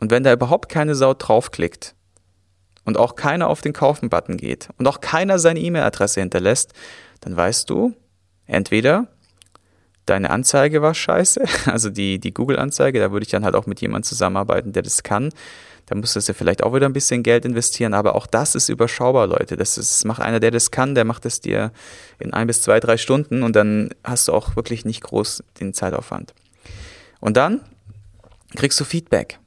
Und 0.00 0.10
wenn 0.10 0.24
da 0.24 0.32
überhaupt 0.32 0.68
keine 0.68 0.94
Sau 0.94 1.14
draufklickt 1.14 1.94
und 2.84 2.96
auch 2.96 3.16
keiner 3.16 3.48
auf 3.48 3.60
den 3.60 3.72
Kaufen-Button 3.72 4.36
geht 4.36 4.68
und 4.78 4.86
auch 4.86 5.00
keiner 5.00 5.38
seine 5.38 5.60
E-Mail-Adresse 5.60 6.20
hinterlässt, 6.20 6.72
dann 7.20 7.36
weißt 7.36 7.68
du, 7.70 7.94
entweder 8.46 9.08
deine 10.06 10.30
Anzeige 10.30 10.82
war 10.82 10.94
scheiße, 10.94 11.44
also 11.66 11.90
die, 11.90 12.18
die 12.18 12.32
Google-Anzeige, 12.32 13.00
da 13.00 13.10
würde 13.12 13.24
ich 13.24 13.30
dann 13.30 13.44
halt 13.44 13.54
auch 13.54 13.66
mit 13.66 13.80
jemandem 13.80 14.08
zusammenarbeiten, 14.08 14.72
der 14.72 14.82
das 14.82 15.02
kann. 15.02 15.30
Da 15.86 15.94
musstest 15.94 16.28
du 16.28 16.34
vielleicht 16.34 16.64
auch 16.64 16.74
wieder 16.74 16.86
ein 16.86 16.92
bisschen 16.92 17.22
Geld 17.22 17.44
investieren, 17.44 17.94
aber 17.94 18.16
auch 18.16 18.26
das 18.26 18.56
ist 18.56 18.68
überschaubar, 18.68 19.28
Leute. 19.28 19.56
Das 19.56 19.78
ist, 19.78 20.04
macht 20.04 20.20
einer, 20.20 20.40
der 20.40 20.50
das 20.50 20.72
kann, 20.72 20.96
der 20.96 21.04
macht 21.04 21.24
es 21.26 21.40
dir 21.40 21.70
in 22.18 22.32
ein 22.32 22.48
bis 22.48 22.62
zwei, 22.62 22.80
drei 22.80 22.96
Stunden 22.96 23.44
und 23.44 23.54
dann 23.54 23.90
hast 24.02 24.26
du 24.26 24.32
auch 24.32 24.56
wirklich 24.56 24.84
nicht 24.84 25.02
groß 25.02 25.44
den 25.60 25.74
Zeitaufwand. 25.74 26.34
Und 27.20 27.36
dann 27.36 27.60
kriegst 28.56 28.80
du 28.80 28.84
Feedback. 28.84 29.38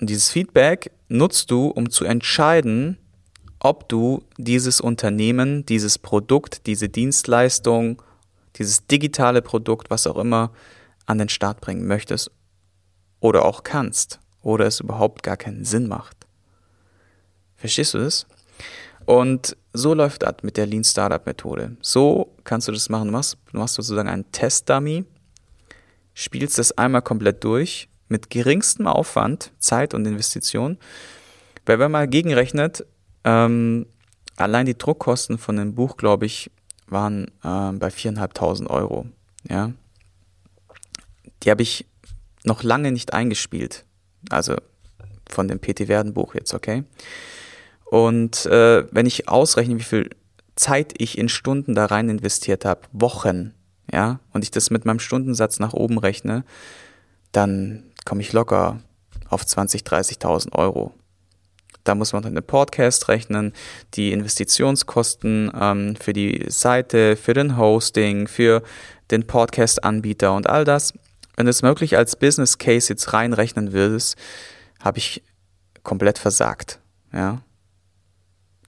Und 0.00 0.10
dieses 0.10 0.30
Feedback 0.30 0.90
nutzt 1.08 1.50
du, 1.50 1.68
um 1.68 1.90
zu 1.90 2.04
entscheiden, 2.04 2.98
ob 3.58 3.88
du 3.88 4.22
dieses 4.36 4.80
Unternehmen, 4.80 5.64
dieses 5.64 5.98
Produkt, 5.98 6.66
diese 6.66 6.88
Dienstleistung, 6.88 8.02
dieses 8.56 8.86
digitale 8.86 9.42
Produkt, 9.42 9.90
was 9.90 10.06
auch 10.06 10.18
immer, 10.18 10.52
an 11.06 11.18
den 11.18 11.28
Start 11.28 11.60
bringen 11.60 11.86
möchtest 11.86 12.30
oder 13.20 13.44
auch 13.44 13.62
kannst 13.62 14.20
oder 14.42 14.66
es 14.66 14.80
überhaupt 14.80 15.22
gar 15.22 15.36
keinen 15.36 15.64
Sinn 15.64 15.88
macht. 15.88 16.16
Verstehst 17.56 17.94
du 17.94 17.98
das? 17.98 18.26
Und 19.06 19.56
so 19.72 19.94
läuft 19.94 20.22
das 20.22 20.36
mit 20.42 20.56
der 20.56 20.66
Lean 20.66 20.84
Startup 20.84 21.24
Methode. 21.24 21.76
So 21.80 22.34
kannst 22.44 22.68
du 22.68 22.72
das 22.72 22.88
machen. 22.88 23.06
Du 23.06 23.12
machst, 23.12 23.38
du 23.52 23.58
machst 23.58 23.74
sozusagen 23.74 24.08
einen 24.08 24.30
Test-Dummy, 24.32 25.04
spielst 26.12 26.58
das 26.58 26.72
einmal 26.72 27.02
komplett 27.02 27.42
durch 27.44 27.88
mit 28.08 28.30
geringstem 28.30 28.86
Aufwand, 28.86 29.52
Zeit 29.58 29.94
und 29.94 30.06
Investition. 30.06 30.78
Weil 31.64 31.78
wenn 31.78 31.90
man 31.90 32.02
mal 32.02 32.08
gegenrechnet, 32.08 32.86
ähm, 33.24 33.86
allein 34.36 34.66
die 34.66 34.78
Druckkosten 34.78 35.38
von 35.38 35.56
dem 35.56 35.74
Buch, 35.74 35.96
glaube 35.96 36.26
ich, 36.26 36.50
waren 36.86 37.26
äh, 37.42 37.72
bei 37.72 37.88
4.500 37.88 38.68
Euro. 38.68 39.06
Ja? 39.48 39.72
Die 41.42 41.50
habe 41.50 41.62
ich 41.62 41.86
noch 42.44 42.62
lange 42.62 42.92
nicht 42.92 43.12
eingespielt. 43.12 43.84
Also 44.30 44.56
von 45.28 45.48
dem 45.48 45.60
PT 45.60 45.88
Werden 45.88 46.14
Buch 46.14 46.34
jetzt, 46.34 46.54
okay? 46.54 46.84
Und 47.84 48.46
äh, 48.46 48.86
wenn 48.92 49.06
ich 49.06 49.28
ausrechne, 49.28 49.78
wie 49.78 49.84
viel 49.84 50.10
Zeit 50.54 50.94
ich 50.98 51.18
in 51.18 51.28
Stunden 51.28 51.74
da 51.74 51.86
rein 51.86 52.08
investiert 52.08 52.64
habe, 52.64 52.82
Wochen, 52.92 53.52
ja, 53.92 54.20
und 54.32 54.42
ich 54.42 54.50
das 54.50 54.70
mit 54.70 54.84
meinem 54.84 54.98
Stundensatz 54.98 55.58
nach 55.58 55.72
oben 55.72 55.98
rechne, 55.98 56.44
dann 57.32 57.84
komme 58.06 58.22
ich 58.22 58.32
locker 58.32 58.80
auf 59.28 59.42
20.000, 59.42 59.84
30.000 59.84 60.52
Euro. 60.54 60.94
Da 61.84 61.94
muss 61.94 62.14
man 62.14 62.22
dann 62.22 62.34
den 62.34 62.44
Podcast 62.44 63.08
rechnen, 63.08 63.52
die 63.94 64.12
Investitionskosten 64.12 65.52
ähm, 65.54 65.96
für 65.96 66.14
die 66.14 66.46
Seite, 66.48 67.16
für 67.16 67.34
den 67.34 67.58
Hosting, 67.58 68.26
für 68.26 68.62
den 69.10 69.26
Podcast-Anbieter 69.26 70.34
und 70.34 70.48
all 70.48 70.64
das. 70.64 70.94
Wenn 71.36 71.46
du 71.46 71.50
es 71.50 71.62
möglich 71.62 71.96
als 71.96 72.16
Business 72.16 72.58
Case 72.58 72.88
jetzt 72.88 73.12
reinrechnen 73.12 73.72
würdest, 73.72 74.16
habe 74.80 74.98
ich 74.98 75.22
komplett 75.82 76.18
versagt. 76.18 76.80
Ja. 77.12 77.42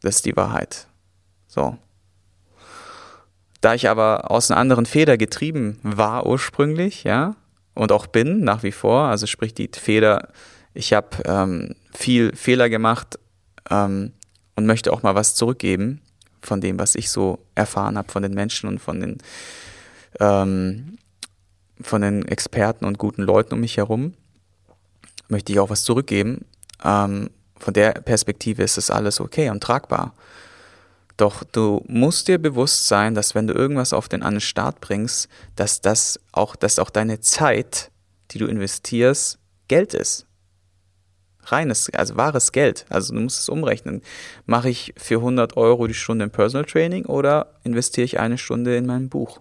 Das 0.02 0.16
ist 0.16 0.26
die 0.26 0.37
Wahrheit. 0.37 0.87
So. 1.49 1.76
Da 3.61 3.75
ich 3.75 3.88
aber 3.88 4.30
aus 4.30 4.50
einer 4.50 4.61
anderen 4.61 4.87
Feder 4.87 5.16
getrieben 5.16 5.80
war 5.83 6.26
ursprünglich, 6.26 7.02
ja, 7.02 7.35
und 7.79 7.93
auch 7.93 8.07
bin 8.07 8.41
nach 8.41 8.63
wie 8.63 8.73
vor, 8.73 9.05
also 9.05 9.27
sprich 9.27 9.55
die 9.55 9.71
Feder 9.73 10.29
ich 10.79 10.93
habe 10.93 11.09
ähm, 11.25 11.75
viel 11.93 12.35
Fehler 12.37 12.69
gemacht 12.69 13.19
ähm, 13.69 14.13
und 14.55 14.67
möchte 14.67 14.93
auch 14.93 15.03
mal 15.03 15.17
was 15.17 15.35
zurückgeben 15.35 16.01
von 16.41 16.61
dem, 16.61 16.79
was 16.79 16.95
ich 16.95 17.11
so 17.11 17.41
erfahren 17.57 17.99
habe 17.99 18.13
von 18.13 18.23
den 18.23 18.33
Menschen 18.33 18.69
und 18.69 18.79
von 18.79 19.01
den, 19.01 19.19
ähm, 20.21 20.99
von 21.81 22.03
den 22.03 22.27
Experten 22.27 22.85
und 22.85 22.99
guten 22.99 23.23
Leuten 23.23 23.55
um 23.55 23.61
mich 23.61 23.77
herum. 23.77 24.15
Möchte 25.29 25.53
ich 25.53 25.59
auch 25.59 25.71
was 25.71 25.83
zurückgeben. 25.83 26.45
Ähm, 26.85 27.31
von 27.59 27.75
der 27.75 27.91
Perspektive 27.93 28.63
ist 28.63 28.77
das 28.77 28.91
alles 28.91 29.21
okay 29.21 29.51
und 29.51 29.63
tragbar. 29.63 30.15
Doch 31.19 31.45
du 31.45 31.85
musst 31.87 32.29
dir 32.29 32.39
bewusst 32.39 32.87
sein, 32.87 33.15
dass 33.15 33.35
wenn 33.35 33.47
du 33.47 33.53
irgendwas 33.53 33.93
auf 33.93 34.09
den 34.09 34.23
anderen 34.23 34.41
Start 34.41 34.81
bringst, 34.81 35.29
dass 35.57 35.83
das 35.83 36.19
auch, 36.33 36.57
dass 36.57 36.79
auch 36.79 36.91
deine 36.91 37.21
Zeit, 37.21 37.91
die 38.31 38.39
du 38.39 38.47
investierst, 38.47 39.39
Geld 39.69 39.93
ist 39.93 40.29
reines, 41.53 41.91
also 41.95 42.17
wahres 42.17 42.53
Geld. 42.53 42.87
Also 42.89 43.15
du 43.15 43.21
musst 43.21 43.41
es 43.41 43.49
umrechnen. 43.49 44.03
Mache 44.47 44.69
ich 44.69 44.95
für 44.97 45.17
100 45.17 45.57
Euro 45.57 45.87
die 45.87 45.95
Stunde 45.95 46.25
im 46.25 46.31
Personal 46.31 46.65
Training 46.65 47.07
oder 47.07 47.55
investiere 47.65 48.05
ich 48.05 48.21
eine 48.21 48.39
Stunde 48.39 48.77
in 48.77 48.87
mein 48.87 49.09
Buch? 49.09 49.41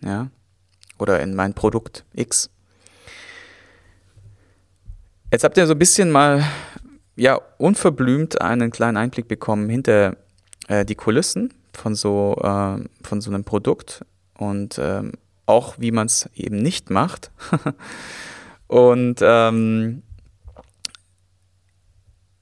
Ja? 0.00 0.30
Oder 0.98 1.20
in 1.20 1.34
mein 1.34 1.54
Produkt 1.54 2.04
X? 2.14 2.50
Jetzt 5.30 5.44
habt 5.44 5.56
ihr 5.56 5.66
so 5.66 5.74
ein 5.74 5.78
bisschen 5.78 6.10
mal, 6.10 6.44
ja, 7.16 7.40
unverblümt 7.58 8.40
einen 8.40 8.70
kleinen 8.70 8.96
Einblick 8.96 9.28
bekommen 9.28 9.68
hinter 9.68 10.16
äh, 10.68 10.84
die 10.84 10.94
Kulissen 10.94 11.52
von 11.72 11.94
so, 11.94 12.36
äh, 12.40 12.84
von 13.02 13.20
so 13.20 13.30
einem 13.30 13.44
Produkt 13.44 14.04
und 14.38 14.78
ähm, 14.78 15.12
auch 15.46 15.74
wie 15.78 15.90
man 15.90 16.06
es 16.06 16.28
eben 16.34 16.58
nicht 16.58 16.90
macht. 16.90 17.30
und 18.68 19.18
ähm, 19.22 20.02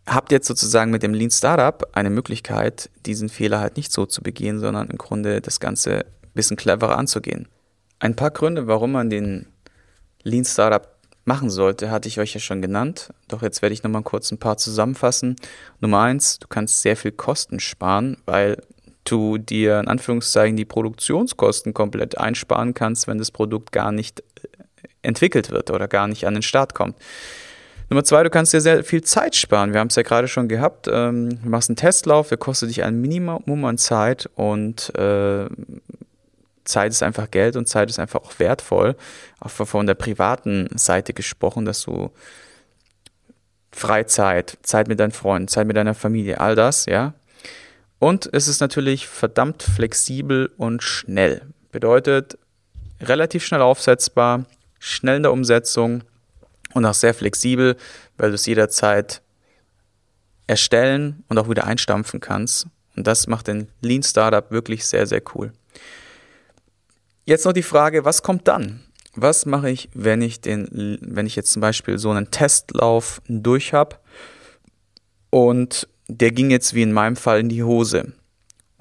habt 0.06 0.32
jetzt 0.32 0.46
sozusagen 0.46 0.90
mit 0.90 1.02
dem 1.02 1.14
Lean 1.14 1.30
Startup 1.30 1.88
eine 1.92 2.10
Möglichkeit, 2.10 2.90
diesen 3.06 3.28
Fehler 3.28 3.60
halt 3.60 3.76
nicht 3.76 3.92
so 3.92 4.06
zu 4.06 4.22
begehen, 4.22 4.60
sondern 4.60 4.88
im 4.88 4.98
Grunde 4.98 5.40
das 5.40 5.60
Ganze 5.60 6.06
ein 6.22 6.32
bisschen 6.34 6.56
cleverer 6.56 6.98
anzugehen. 6.98 7.48
Ein 7.98 8.16
paar 8.16 8.30
Gründe, 8.30 8.66
warum 8.66 8.92
man 8.92 9.08
den 9.08 9.46
Lean 10.22 10.44
Startup 10.44 10.95
machen 11.26 11.50
sollte, 11.50 11.90
hatte 11.90 12.08
ich 12.08 12.18
euch 12.20 12.34
ja 12.34 12.40
schon 12.40 12.62
genannt. 12.62 13.12
Doch 13.28 13.42
jetzt 13.42 13.60
werde 13.60 13.72
ich 13.72 13.82
nochmal 13.82 14.02
kurz 14.02 14.30
ein 14.30 14.38
paar 14.38 14.56
zusammenfassen. 14.56 15.36
Nummer 15.80 16.00
eins, 16.00 16.38
du 16.38 16.46
kannst 16.48 16.82
sehr 16.82 16.96
viel 16.96 17.12
Kosten 17.12 17.60
sparen, 17.60 18.16
weil 18.24 18.56
du 19.04 19.36
dir 19.36 19.80
in 19.80 19.88
Anführungszeichen 19.88 20.56
die 20.56 20.64
Produktionskosten 20.64 21.74
komplett 21.74 22.16
einsparen 22.18 22.74
kannst, 22.74 23.06
wenn 23.08 23.18
das 23.18 23.30
Produkt 23.30 23.72
gar 23.72 23.92
nicht 23.92 24.22
entwickelt 25.02 25.50
wird 25.50 25.70
oder 25.70 25.88
gar 25.88 26.08
nicht 26.08 26.26
an 26.26 26.34
den 26.34 26.42
Start 26.42 26.74
kommt. 26.74 26.96
Nummer 27.88 28.02
zwei, 28.02 28.24
du 28.24 28.30
kannst 28.30 28.52
dir 28.52 28.60
sehr 28.60 28.82
viel 28.82 29.02
Zeit 29.02 29.36
sparen. 29.36 29.72
Wir 29.72 29.80
haben 29.80 29.88
es 29.88 29.94
ja 29.94 30.02
gerade 30.02 30.26
schon 30.26 30.48
gehabt. 30.48 30.88
Ähm, 30.90 31.40
du 31.42 31.48
machst 31.48 31.70
einen 31.70 31.76
Testlauf, 31.76 32.28
der 32.28 32.38
kostet 32.38 32.70
dich 32.70 32.82
ein 32.82 33.00
Minimum 33.00 33.64
an 33.64 33.78
Zeit 33.78 34.28
und 34.34 34.92
äh, 34.96 35.46
Zeit 36.66 36.92
ist 36.92 37.02
einfach 37.02 37.30
Geld 37.30 37.56
und 37.56 37.68
Zeit 37.68 37.90
ist 37.90 37.98
einfach 37.98 38.22
auch 38.22 38.38
wertvoll. 38.38 38.96
Auch 39.40 39.50
von 39.50 39.86
der 39.86 39.94
privaten 39.94 40.68
Seite 40.76 41.12
gesprochen, 41.14 41.64
dass 41.64 41.82
du 41.82 42.10
Freizeit, 43.72 44.58
Zeit 44.62 44.88
mit 44.88 45.00
deinen 45.00 45.12
Freunden, 45.12 45.48
Zeit 45.48 45.66
mit 45.66 45.76
deiner 45.76 45.94
Familie, 45.94 46.40
all 46.40 46.54
das, 46.54 46.86
ja. 46.86 47.14
Und 47.98 48.28
es 48.32 48.48
ist 48.48 48.60
natürlich 48.60 49.06
verdammt 49.06 49.62
flexibel 49.62 50.50
und 50.56 50.82
schnell. 50.82 51.42
Bedeutet 51.72 52.38
relativ 53.00 53.44
schnell 53.44 53.62
aufsetzbar, 53.62 54.46
schnell 54.78 55.16
in 55.16 55.22
der 55.22 55.32
Umsetzung 55.32 56.04
und 56.74 56.84
auch 56.84 56.94
sehr 56.94 57.14
flexibel, 57.14 57.76
weil 58.16 58.30
du 58.30 58.34
es 58.34 58.46
jederzeit 58.46 59.22
erstellen 60.46 61.24
und 61.28 61.38
auch 61.38 61.48
wieder 61.48 61.66
einstampfen 61.66 62.20
kannst. 62.20 62.66
Und 62.96 63.06
das 63.06 63.26
macht 63.26 63.48
den 63.48 63.68
Lean 63.80 64.02
Startup 64.02 64.50
wirklich 64.50 64.86
sehr, 64.86 65.06
sehr 65.06 65.22
cool. 65.34 65.52
Jetzt 67.26 67.44
noch 67.44 67.52
die 67.52 67.64
Frage, 67.64 68.04
was 68.04 68.22
kommt 68.22 68.46
dann? 68.46 68.84
Was 69.16 69.46
mache 69.46 69.68
ich, 69.68 69.90
wenn 69.94 70.22
ich 70.22 70.40
den, 70.40 70.98
wenn 71.02 71.26
ich 71.26 71.34
jetzt 71.34 71.50
zum 71.50 71.60
Beispiel 71.60 71.98
so 71.98 72.10
einen 72.10 72.30
Testlauf 72.30 73.20
durch 73.26 73.72
habe 73.72 73.96
und 75.30 75.88
der 76.06 76.30
ging 76.30 76.52
jetzt 76.52 76.74
wie 76.74 76.82
in 76.82 76.92
meinem 76.92 77.16
Fall 77.16 77.40
in 77.40 77.48
die 77.48 77.64
Hose? 77.64 78.12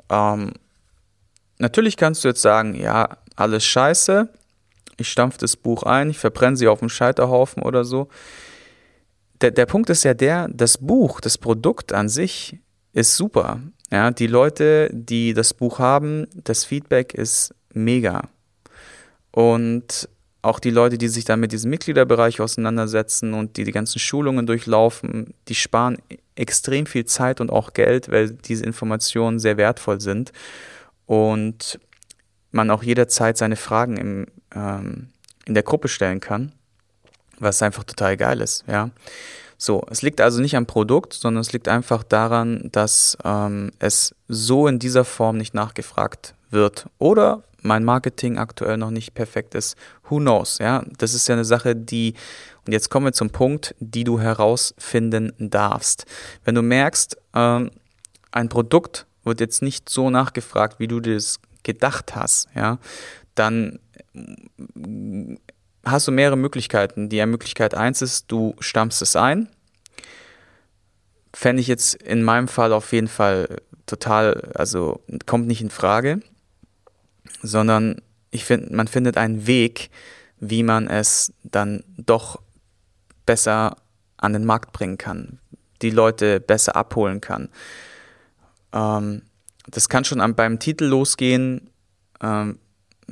Ähm, 0.10 0.54
natürlich 1.58 1.98
kannst 1.98 2.24
du 2.24 2.28
jetzt 2.28 2.44
sagen, 2.44 2.76
ja, 2.76 3.18
alles 3.36 3.66
scheiße, 3.66 4.30
ich 4.98 5.10
stampfe 5.10 5.40
das 5.40 5.56
Buch 5.58 5.82
ein, 5.82 6.12
ich 6.12 6.20
verbrenne 6.20 6.56
sie 6.56 6.68
auf 6.68 6.80
dem 6.80 6.90
Scheiterhaufen 6.90 7.64
oder 7.64 7.84
so. 7.84 8.10
Der, 9.42 9.50
der 9.50 9.66
Punkt 9.66 9.90
ist 9.90 10.04
ja 10.04 10.14
der, 10.14 10.50
das 10.50 10.78
Buch, 10.78 11.20
das 11.20 11.40
Produkt 11.40 11.94
an 11.94 12.10
sich 12.10 12.60
ist 12.94 13.16
super. 13.16 13.60
Ja, 13.92 14.12
die 14.12 14.28
Leute, 14.28 14.92
die 14.94 15.34
das 15.34 15.56
Buch 15.56 15.80
haben, 15.80 16.28
das 16.36 16.64
Feedback 16.64 17.16
ist 17.16 17.56
mega. 17.74 18.30
Und 19.36 20.08
auch 20.44 20.62
die 20.62 20.70
Leute, 20.70 20.98
die 20.98 21.10
sich 21.10 21.26
dann 21.26 21.42
mit 21.42 21.52
diesem 21.52 21.70
Mitgliederbereich 21.70 22.40
auseinandersetzen 22.40 23.34
und 23.34 23.58
die 23.58 23.66
die 23.66 23.74
ganzen 23.74 24.00
Schulungen 24.00 24.46
durchlaufen, 24.46 25.34
die 25.50 25.56
sparen 25.56 25.98
extrem 26.36 26.86
viel 26.86 27.04
Zeit 27.04 27.42
und 27.42 27.52
auch 27.52 27.74
Geld, 27.74 28.10
weil 28.10 28.30
diese 28.32 28.64
Informationen 28.64 29.40
sehr 29.40 29.58
wertvoll 29.58 30.00
sind. 30.00 30.32
Und 31.06 31.82
man 32.52 32.72
auch 32.72 32.82
jederzeit 32.82 33.38
seine 33.38 33.58
Fragen 33.58 33.98
im, 33.98 34.28
ähm, 34.56 35.10
in 35.46 35.54
der 35.54 35.64
Gruppe 35.64 35.90
stellen 35.90 36.22
kann, 36.22 36.54
was 37.38 37.62
einfach 37.62 37.84
total 37.84 38.16
geil 38.16 38.40
ist, 38.40 38.64
ja. 38.70 38.90
So, 39.58 39.86
es 39.92 40.02
liegt 40.02 40.22
also 40.22 40.42
nicht 40.42 40.56
am 40.56 40.66
Produkt, 40.66 41.12
sondern 41.12 41.42
es 41.42 41.52
liegt 41.52 41.68
einfach 41.68 42.04
daran, 42.04 42.70
dass 42.72 43.18
ähm, 43.26 43.72
es 43.80 44.16
so 44.30 44.68
in 44.68 44.80
dieser 44.80 45.04
Form 45.04 45.36
nicht 45.38 45.54
nachgefragt 45.54 46.36
wird. 46.52 46.86
Oder 47.00 47.44
mein 47.66 47.84
Marketing 47.84 48.38
aktuell 48.38 48.78
noch 48.78 48.92
nicht 48.92 49.14
perfekt 49.14 49.56
ist. 49.56 49.76
Who 50.10 50.18
knows? 50.18 50.60
Ja, 50.60 50.86
das 50.98 51.14
ist 51.14 51.28
ja 51.28 51.34
eine 51.34 51.46
Sache, 51.46 51.76
die, 51.76 52.14
und 52.66 52.74
jetzt 52.74 52.90
kommen 52.90 53.08
wir 53.08 53.14
zum 53.14 53.32
Punkt, 53.32 53.76
die 53.80 54.04
du 54.04 54.20
herausfinden 54.20 55.34
darfst. 55.38 56.06
Wenn 56.44 56.56
du 56.56 56.62
merkst, 56.62 57.18
ähm, 57.34 57.72
ein 58.32 58.50
Produkt 58.50 59.08
wird 59.24 59.40
jetzt 59.40 59.62
nicht 59.62 59.90
so 59.90 60.10
nachgefragt, 60.10 60.80
wie 60.80 60.88
du 60.88 61.00
das 61.00 61.40
gedacht 61.64 62.16
hast, 62.16 62.48
ja, 62.54 62.78
dann 63.34 63.80
hast 65.84 66.08
du 66.08 66.12
mehrere 66.12 66.38
Möglichkeiten. 66.38 67.10
Die 67.10 67.26
Möglichkeit 67.26 67.74
eins 67.74 68.02
ist, 68.02 68.32
du 68.32 68.56
stammst 68.60 69.02
es 69.02 69.16
ein. 69.16 69.50
Fände 71.34 71.62
ich 71.62 71.68
jetzt 71.68 71.96
in 71.96 72.24
meinem 72.24 72.48
Fall 72.48 72.72
auf 72.72 72.94
jeden 72.94 73.08
Fall 73.08 73.58
total, 73.88 74.52
also 74.54 75.02
kommt 75.26 75.48
nicht 75.48 75.62
in 75.62 75.70
Frage 75.70 76.22
sondern 77.42 78.02
ich 78.32 78.46
finde, 78.46 78.76
man 78.76 78.88
findet 78.88 79.18
einen 79.18 79.48
Weg, 79.48 79.90
wie 80.40 80.64
man 80.64 80.88
es 80.88 81.34
dann 81.44 81.84
doch 81.98 82.42
besser 83.26 83.78
an 84.18 84.34
den 84.34 84.46
Markt 84.46 84.74
bringen 84.74 84.98
kann, 84.98 85.40
die 85.82 85.90
Leute 85.90 86.40
besser 86.40 86.76
abholen 86.76 87.22
kann. 87.22 87.50
Ähm, 88.74 89.24
das 89.68 89.90
kann 89.90 90.06
schon 90.06 90.36
beim 90.36 90.60
Titel 90.60 90.86
losgehen, 90.86 91.70
ähm, 92.22 92.60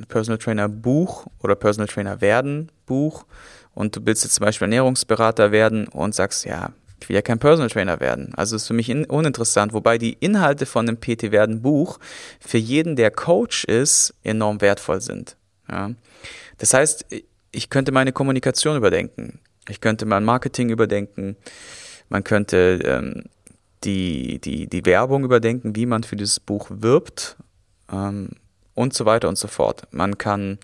Personal 0.08 0.38
Trainer 0.38 0.68
Buch 0.68 1.26
oder 1.40 1.54
Personal 1.54 1.88
Trainer 1.88 2.20
werden 2.20 2.70
Buch 2.86 3.24
und 3.74 3.96
du 3.96 4.00
willst 4.04 4.24
jetzt 4.24 4.34
zum 4.34 4.44
Beispiel 4.44 4.66
Ernährungsberater 4.66 5.52
werden 5.52 5.88
und 5.88 6.14
sagst, 6.14 6.44
ja, 6.44 6.72
ich 7.04 7.10
will 7.10 7.16
ja 7.16 7.22
kein 7.22 7.38
Personal 7.38 7.68
Trainer 7.68 8.00
werden. 8.00 8.32
Also 8.34 8.56
ist 8.56 8.66
für 8.66 8.72
mich 8.72 8.88
uninteressant, 8.88 9.74
wobei 9.74 9.98
die 9.98 10.14
Inhalte 10.14 10.64
von 10.64 10.86
dem 10.86 10.96
PT 10.96 11.32
werden 11.32 11.60
Buch 11.60 11.98
für 12.40 12.56
jeden, 12.56 12.96
der 12.96 13.10
Coach 13.10 13.64
ist, 13.64 14.14
enorm 14.22 14.62
wertvoll 14.62 15.02
sind. 15.02 15.36
Ja. 15.70 15.90
Das 16.56 16.72
heißt, 16.72 17.04
ich 17.52 17.68
könnte 17.68 17.92
meine 17.92 18.12
Kommunikation 18.12 18.78
überdenken. 18.78 19.38
Ich 19.68 19.82
könnte 19.82 20.06
mein 20.06 20.24
Marketing 20.24 20.70
überdenken. 20.70 21.36
Man 22.08 22.24
könnte 22.24 22.80
ähm, 22.82 23.24
die, 23.84 24.38
die, 24.38 24.66
die 24.66 24.86
Werbung 24.86 25.24
überdenken, 25.24 25.76
wie 25.76 25.84
man 25.84 26.04
für 26.04 26.16
dieses 26.16 26.40
Buch 26.40 26.68
wirbt 26.70 27.36
ähm, 27.92 28.30
und 28.72 28.94
so 28.94 29.04
weiter 29.04 29.28
und 29.28 29.36
so 29.36 29.48
fort. 29.48 29.86
Man 29.90 30.16
kann 30.16 30.58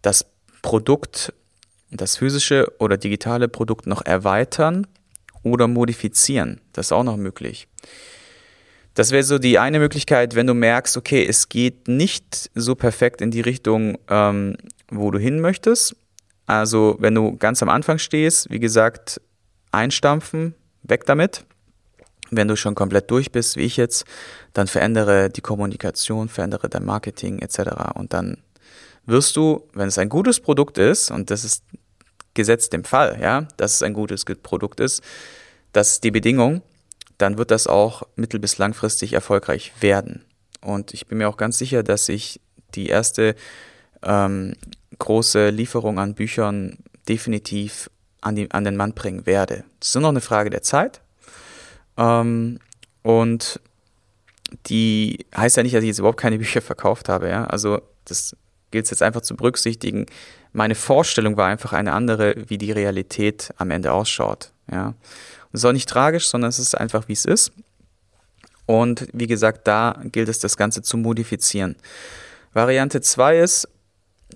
das 0.00 0.26
Produkt, 0.62 1.32
das 1.90 2.18
physische 2.18 2.72
oder 2.78 2.98
digitale 2.98 3.48
Produkt 3.48 3.88
noch 3.88 4.06
erweitern 4.06 4.86
oder 5.42 5.68
modifizieren. 5.68 6.60
Das 6.72 6.86
ist 6.86 6.92
auch 6.92 7.04
noch 7.04 7.16
möglich. 7.16 7.68
Das 8.94 9.10
wäre 9.10 9.22
so 9.22 9.38
die 9.38 9.58
eine 9.58 9.78
Möglichkeit, 9.78 10.34
wenn 10.34 10.46
du 10.46 10.54
merkst, 10.54 10.96
okay, 10.96 11.24
es 11.26 11.48
geht 11.48 11.88
nicht 11.88 12.50
so 12.54 12.74
perfekt 12.74 13.22
in 13.22 13.30
die 13.30 13.40
Richtung, 13.40 13.98
ähm, 14.08 14.56
wo 14.90 15.10
du 15.10 15.18
hin 15.18 15.40
möchtest. 15.40 15.96
Also 16.46 16.96
wenn 16.98 17.14
du 17.14 17.36
ganz 17.36 17.62
am 17.62 17.70
Anfang 17.70 17.98
stehst, 17.98 18.50
wie 18.50 18.60
gesagt, 18.60 19.20
einstampfen, 19.70 20.54
weg 20.82 21.06
damit. 21.06 21.44
Wenn 22.30 22.48
du 22.48 22.56
schon 22.56 22.74
komplett 22.74 23.10
durch 23.10 23.30
bist, 23.30 23.56
wie 23.56 23.62
ich 23.62 23.76
jetzt, 23.76 24.04
dann 24.52 24.66
verändere 24.66 25.30
die 25.30 25.40
Kommunikation, 25.40 26.28
verändere 26.28 26.68
dein 26.68 26.84
Marketing 26.84 27.38
etc. 27.40 27.94
Und 27.94 28.12
dann 28.12 28.38
wirst 29.06 29.36
du, 29.36 29.68
wenn 29.74 29.88
es 29.88 29.98
ein 29.98 30.08
gutes 30.08 30.40
Produkt 30.40 30.78
ist, 30.78 31.10
und 31.10 31.30
das 31.30 31.44
ist 31.44 31.64
gesetzt 32.34 32.72
dem 32.72 32.84
Fall, 32.84 33.18
ja, 33.20 33.46
dass 33.56 33.74
es 33.74 33.82
ein 33.82 33.94
gutes 33.94 34.24
Produkt 34.24 34.80
ist, 34.80 35.02
das 35.72 35.92
ist 35.92 36.04
die 36.04 36.10
Bedingung, 36.10 36.62
dann 37.18 37.38
wird 37.38 37.50
das 37.50 37.66
auch 37.66 38.02
mittel- 38.16 38.40
bis 38.40 38.58
langfristig 38.58 39.12
erfolgreich 39.12 39.72
werden. 39.80 40.24
Und 40.60 40.94
ich 40.94 41.06
bin 41.06 41.18
mir 41.18 41.28
auch 41.28 41.36
ganz 41.36 41.58
sicher, 41.58 41.82
dass 41.82 42.08
ich 42.08 42.40
die 42.74 42.88
erste 42.88 43.34
ähm, 44.02 44.54
große 44.98 45.50
Lieferung 45.50 45.98
an 45.98 46.14
Büchern 46.14 46.78
definitiv 47.08 47.90
an, 48.20 48.36
die, 48.36 48.50
an 48.50 48.64
den 48.64 48.76
Mann 48.76 48.94
bringen 48.94 49.26
werde. 49.26 49.64
Das 49.80 49.88
ist 49.88 49.94
nur 49.94 50.02
noch 50.02 50.08
eine 50.10 50.20
Frage 50.20 50.50
der 50.50 50.62
Zeit. 50.62 51.00
Ähm, 51.96 52.60
und 53.02 53.60
die 54.66 55.26
heißt 55.36 55.56
ja 55.56 55.62
nicht, 55.62 55.74
dass 55.74 55.82
ich 55.82 55.88
jetzt 55.88 55.98
überhaupt 55.98 56.20
keine 56.20 56.38
Bücher 56.38 56.62
verkauft 56.62 57.08
habe. 57.08 57.28
Ja? 57.28 57.44
Also 57.44 57.82
das 58.04 58.36
gilt 58.72 58.86
es 58.86 58.90
jetzt 58.90 59.02
einfach 59.02 59.20
zu 59.20 59.36
berücksichtigen. 59.36 60.06
Meine 60.52 60.74
Vorstellung 60.74 61.36
war 61.36 61.46
einfach 61.46 61.72
eine 61.72 61.92
andere, 61.92 62.34
wie 62.48 62.58
die 62.58 62.72
Realität 62.72 63.52
am 63.56 63.70
Ende 63.70 63.92
ausschaut. 63.92 64.50
Ja. 64.70 64.94
Das 65.52 65.60
ist 65.60 65.64
auch 65.64 65.72
nicht 65.72 65.88
tragisch, 65.88 66.26
sondern 66.26 66.48
es 66.48 66.58
ist 66.58 66.74
einfach, 66.76 67.08
wie 67.08 67.12
es 67.12 67.24
ist. 67.24 67.52
Und 68.66 69.06
wie 69.12 69.26
gesagt, 69.26 69.68
da 69.68 70.00
gilt 70.04 70.28
es, 70.28 70.38
das 70.38 70.56
Ganze 70.56 70.82
zu 70.82 70.96
modifizieren. 70.96 71.76
Variante 72.52 73.00
2 73.00 73.38
ist, 73.38 73.68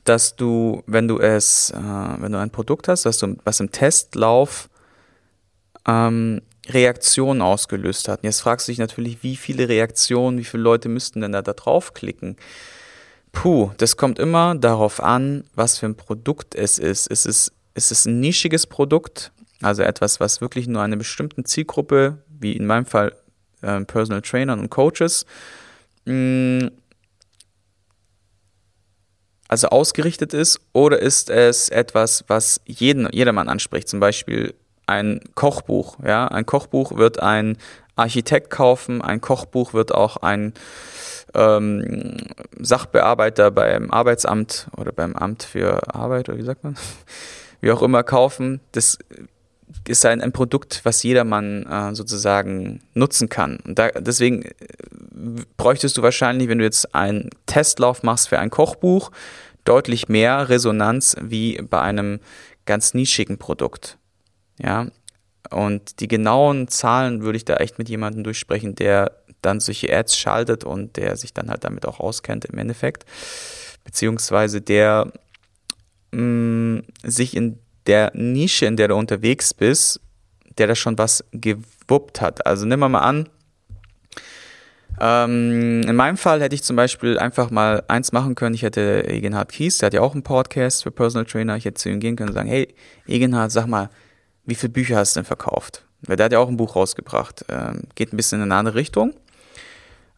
dass 0.04 0.36
du, 0.36 0.82
wenn 0.86 1.08
du 1.08 1.18
es, 1.18 1.70
äh, 1.70 1.76
wenn 1.76 2.32
du 2.32 2.38
ein 2.38 2.50
Produkt 2.50 2.88
hast, 2.88 3.06
dass 3.06 3.18
du, 3.18 3.36
was 3.44 3.60
im 3.60 3.70
Testlauf 3.70 4.68
ähm, 5.86 6.42
Reaktionen 6.68 7.42
ausgelöst 7.42 8.08
hat. 8.08 8.22
Und 8.22 8.26
jetzt 8.26 8.40
fragst 8.40 8.66
du 8.66 8.72
dich 8.72 8.78
natürlich, 8.78 9.22
wie 9.22 9.36
viele 9.36 9.68
Reaktionen, 9.68 10.38
wie 10.38 10.44
viele 10.44 10.62
Leute 10.62 10.88
müssten 10.88 11.20
denn 11.20 11.32
da, 11.32 11.42
da 11.42 11.52
draufklicken? 11.52 12.36
Puh, 13.36 13.70
das 13.76 13.98
kommt 13.98 14.18
immer 14.18 14.54
darauf 14.54 15.02
an, 15.02 15.44
was 15.54 15.78
für 15.78 15.84
ein 15.84 15.94
Produkt 15.94 16.54
es 16.54 16.78
ist. 16.78 17.06
Ist 17.06 17.26
es, 17.26 17.52
ist 17.74 17.92
es 17.92 18.06
ein 18.06 18.18
nischiges 18.18 18.66
Produkt, 18.66 19.30
also 19.60 19.82
etwas, 19.82 20.20
was 20.20 20.40
wirklich 20.40 20.66
nur 20.68 20.80
einer 20.80 20.96
bestimmten 20.96 21.44
Zielgruppe, 21.44 22.24
wie 22.30 22.54
in 22.54 22.64
meinem 22.64 22.86
Fall 22.86 23.14
äh, 23.60 23.82
Personal 23.82 24.22
Trainern 24.22 24.58
und 24.58 24.70
Coaches, 24.70 25.26
mh, 26.06 26.14
mm, 26.64 26.70
also 29.48 29.68
ausgerichtet 29.68 30.32
ist, 30.32 30.58
oder 30.72 30.98
ist 30.98 31.28
es 31.28 31.68
etwas, 31.68 32.24
was 32.28 32.62
jeden, 32.64 33.06
jedermann 33.12 33.50
anspricht, 33.50 33.86
zum 33.86 34.00
Beispiel 34.00 34.54
ein 34.86 35.20
Kochbuch. 35.34 35.98
Ja? 36.02 36.26
Ein 36.28 36.46
Kochbuch 36.46 36.96
wird 36.96 37.20
ein 37.20 37.58
Architekt 37.96 38.48
kaufen, 38.48 39.02
ein 39.02 39.20
Kochbuch 39.20 39.74
wird 39.74 39.94
auch 39.94 40.16
ein 40.16 40.54
ähm, 41.36 42.16
Sachbearbeiter 42.58 43.50
beim 43.50 43.90
Arbeitsamt 43.90 44.68
oder 44.76 44.92
beim 44.92 45.14
Amt 45.14 45.42
für 45.42 45.94
Arbeit 45.94 46.28
oder 46.28 46.38
wie 46.38 46.44
sagt 46.44 46.64
man, 46.64 46.76
wie 47.60 47.70
auch 47.70 47.82
immer 47.82 48.02
kaufen. 48.02 48.60
Das 48.72 48.98
ist 49.86 50.06
ein, 50.06 50.20
ein 50.20 50.32
Produkt, 50.32 50.80
was 50.84 51.02
jedermann 51.02 51.64
äh, 51.66 51.94
sozusagen 51.94 52.80
nutzen 52.94 53.28
kann. 53.28 53.58
Und 53.64 53.78
da, 53.78 53.88
deswegen 53.90 54.42
äh, 54.42 54.52
bräuchtest 55.56 55.96
du 55.96 56.02
wahrscheinlich, 56.02 56.48
wenn 56.48 56.58
du 56.58 56.64
jetzt 56.64 56.94
einen 56.94 57.30
Testlauf 57.46 58.02
machst 58.02 58.28
für 58.28 58.38
ein 58.38 58.50
Kochbuch, 58.50 59.10
deutlich 59.64 60.08
mehr 60.08 60.48
Resonanz 60.48 61.16
wie 61.20 61.60
bei 61.62 61.80
einem 61.80 62.20
ganz 62.64 62.94
nischigen 62.94 63.38
Produkt. 63.38 63.98
Ja, 64.58 64.86
und 65.50 66.00
die 66.00 66.08
genauen 66.08 66.68
Zahlen 66.68 67.22
würde 67.22 67.36
ich 67.36 67.44
da 67.44 67.56
echt 67.56 67.78
mit 67.78 67.88
jemandem 67.88 68.24
durchsprechen, 68.24 68.74
der 68.74 69.12
dann 69.46 69.60
solche 69.60 69.94
Ads 69.94 70.18
schaltet 70.18 70.64
und 70.64 70.96
der 70.96 71.16
sich 71.16 71.32
dann 71.32 71.48
halt 71.48 71.64
damit 71.64 71.86
auch 71.86 72.00
auskennt 72.00 72.44
im 72.44 72.58
Endeffekt. 72.58 73.04
Beziehungsweise 73.84 74.60
der 74.60 75.12
mh, 76.12 76.20
mm, 76.20 76.82
sich 77.04 77.36
in 77.36 77.58
der 77.86 78.10
Nische, 78.14 78.66
in 78.66 78.76
der 78.76 78.88
du 78.88 78.96
unterwegs 78.96 79.54
bist, 79.54 80.00
der 80.58 80.66
da 80.66 80.74
schon 80.74 80.98
was 80.98 81.24
gewuppt 81.32 82.20
hat. 82.20 82.46
Also 82.46 82.66
nimm 82.66 82.80
mal 82.80 82.98
an, 82.98 83.28
ähm, 84.98 85.82
in 85.82 85.96
meinem 85.96 86.16
Fall 86.16 86.40
hätte 86.40 86.54
ich 86.54 86.62
zum 86.62 86.76
Beispiel 86.76 87.18
einfach 87.18 87.50
mal 87.50 87.82
eins 87.88 88.12
machen 88.12 88.34
können. 88.34 88.54
Ich 88.54 88.62
hätte 88.62 89.04
Egenhard 89.06 89.52
Kies, 89.52 89.78
der 89.78 89.86
hat 89.86 89.94
ja 89.94 90.00
auch 90.00 90.14
einen 90.14 90.22
Podcast 90.22 90.82
für 90.82 90.90
Personal 90.90 91.26
Trainer. 91.26 91.56
Ich 91.56 91.64
hätte 91.64 91.74
zu 91.80 91.90
ihm 91.90 92.00
gehen 92.00 92.16
können 92.16 92.30
und 92.30 92.34
sagen, 92.34 92.48
hey, 92.48 92.74
Egenhard, 93.06 93.52
sag 93.52 93.66
mal, 93.66 93.90
wie 94.46 94.54
viele 94.54 94.72
Bücher 94.72 94.96
hast 94.96 95.14
du 95.14 95.20
denn 95.20 95.26
verkauft? 95.26 95.84
Weil 96.02 96.16
der 96.16 96.26
hat 96.26 96.32
ja 96.32 96.38
auch 96.38 96.48
ein 96.48 96.56
Buch 96.56 96.76
rausgebracht. 96.76 97.44
Ähm, 97.48 97.82
geht 97.94 98.12
ein 98.12 98.16
bisschen 98.16 98.38
in 98.40 98.44
eine 98.44 98.54
andere 98.58 98.76
Richtung. 98.76 99.12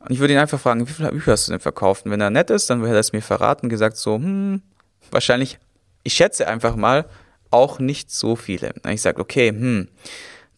Und 0.01 0.11
ich 0.11 0.21
würde 0.21 0.35
ihn 0.35 0.39
einfach 0.39 0.61
fragen, 0.61 0.87
wie 0.87 0.93
viele 0.93 1.11
Bücher 1.11 1.33
hast 1.33 1.49
du 1.49 1.53
denn 1.53 1.61
verkauft? 1.61 2.07
Und 2.07 2.13
wenn 2.13 2.21
er 2.21 2.31
nett 2.31 2.51
ist, 2.51 2.71
dann 2.71 2.81
hätte 2.81 2.95
er 2.95 3.01
es 3.01 3.13
mir 3.13 3.23
verraten, 3.23 3.69
gesagt 3.69 3.97
so, 3.97 4.15
hm, 4.15 4.63
wahrscheinlich, 5.11 5.59
ich 6.05 6.15
schätze 6.15 6.47
einfach 6.47 6.77
mal, 6.77 7.07
auch 7.51 7.79
nicht 7.79 8.11
so 8.11 8.37
viele. 8.37 8.73
Und 8.85 8.91
ich 8.91 9.03
sage, 9.03 9.21
okay, 9.21 9.49
hm, 9.49 9.89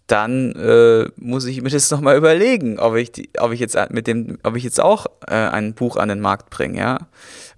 dann 0.06 0.52
äh, 0.56 1.08
muss 1.16 1.44
ich 1.46 1.62
mir 1.62 1.70
das 1.70 1.90
nochmal 1.90 2.16
überlegen, 2.16 2.78
ob 2.80 2.96
ich, 2.96 3.12
die, 3.12 3.30
ob 3.38 3.52
ich 3.52 3.60
jetzt 3.60 3.78
mit 3.90 4.06
dem, 4.06 4.38
ob 4.42 4.56
ich 4.56 4.64
jetzt 4.64 4.80
auch 4.80 5.06
äh, 5.26 5.34
ein 5.34 5.74
Buch 5.74 5.96
an 5.96 6.08
den 6.08 6.20
Markt 6.20 6.50
bringe, 6.50 6.78
ja. 6.78 6.98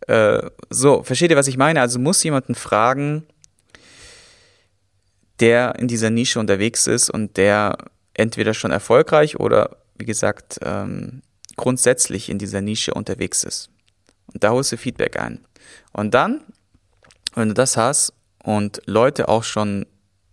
Äh, 0.07 0.51
so, 0.68 1.03
versteht 1.03 1.31
ihr, 1.31 1.37
was 1.37 1.49
ich 1.49 1.57
meine? 1.57 1.81
Also 1.81 1.99
muss 1.99 2.23
jemanden 2.23 2.55
fragen, 2.55 3.25
der 5.40 5.77
in 5.79 5.88
dieser 5.88 6.11
Nische 6.11 6.40
unterwegs 6.40 6.87
ist 6.87 7.09
und 7.09 7.37
der 7.37 7.79
entweder 8.14 8.53
schon 8.53 8.71
erfolgreich 8.71 9.40
oder, 9.40 9.77
wie 9.97 10.05
gesagt, 10.05 10.59
ähm, 10.62 11.23
grundsätzlich 11.56 12.28
in 12.28 12.38
dieser 12.38 12.60
Nische 12.60 12.94
unterwegs 12.94 13.44
ist. 13.44 13.70
Und 14.32 14.44
da 14.44 14.50
holst 14.50 14.72
du 14.72 14.76
Feedback 14.76 15.18
ein. 15.18 15.44
Und 15.92 16.14
dann, 16.14 16.42
wenn 17.34 17.48
du 17.48 17.54
das 17.54 17.76
hast 17.76 18.14
und 18.42 18.82
Leute 18.86 19.28
auch 19.28 19.44
schon 19.44 19.86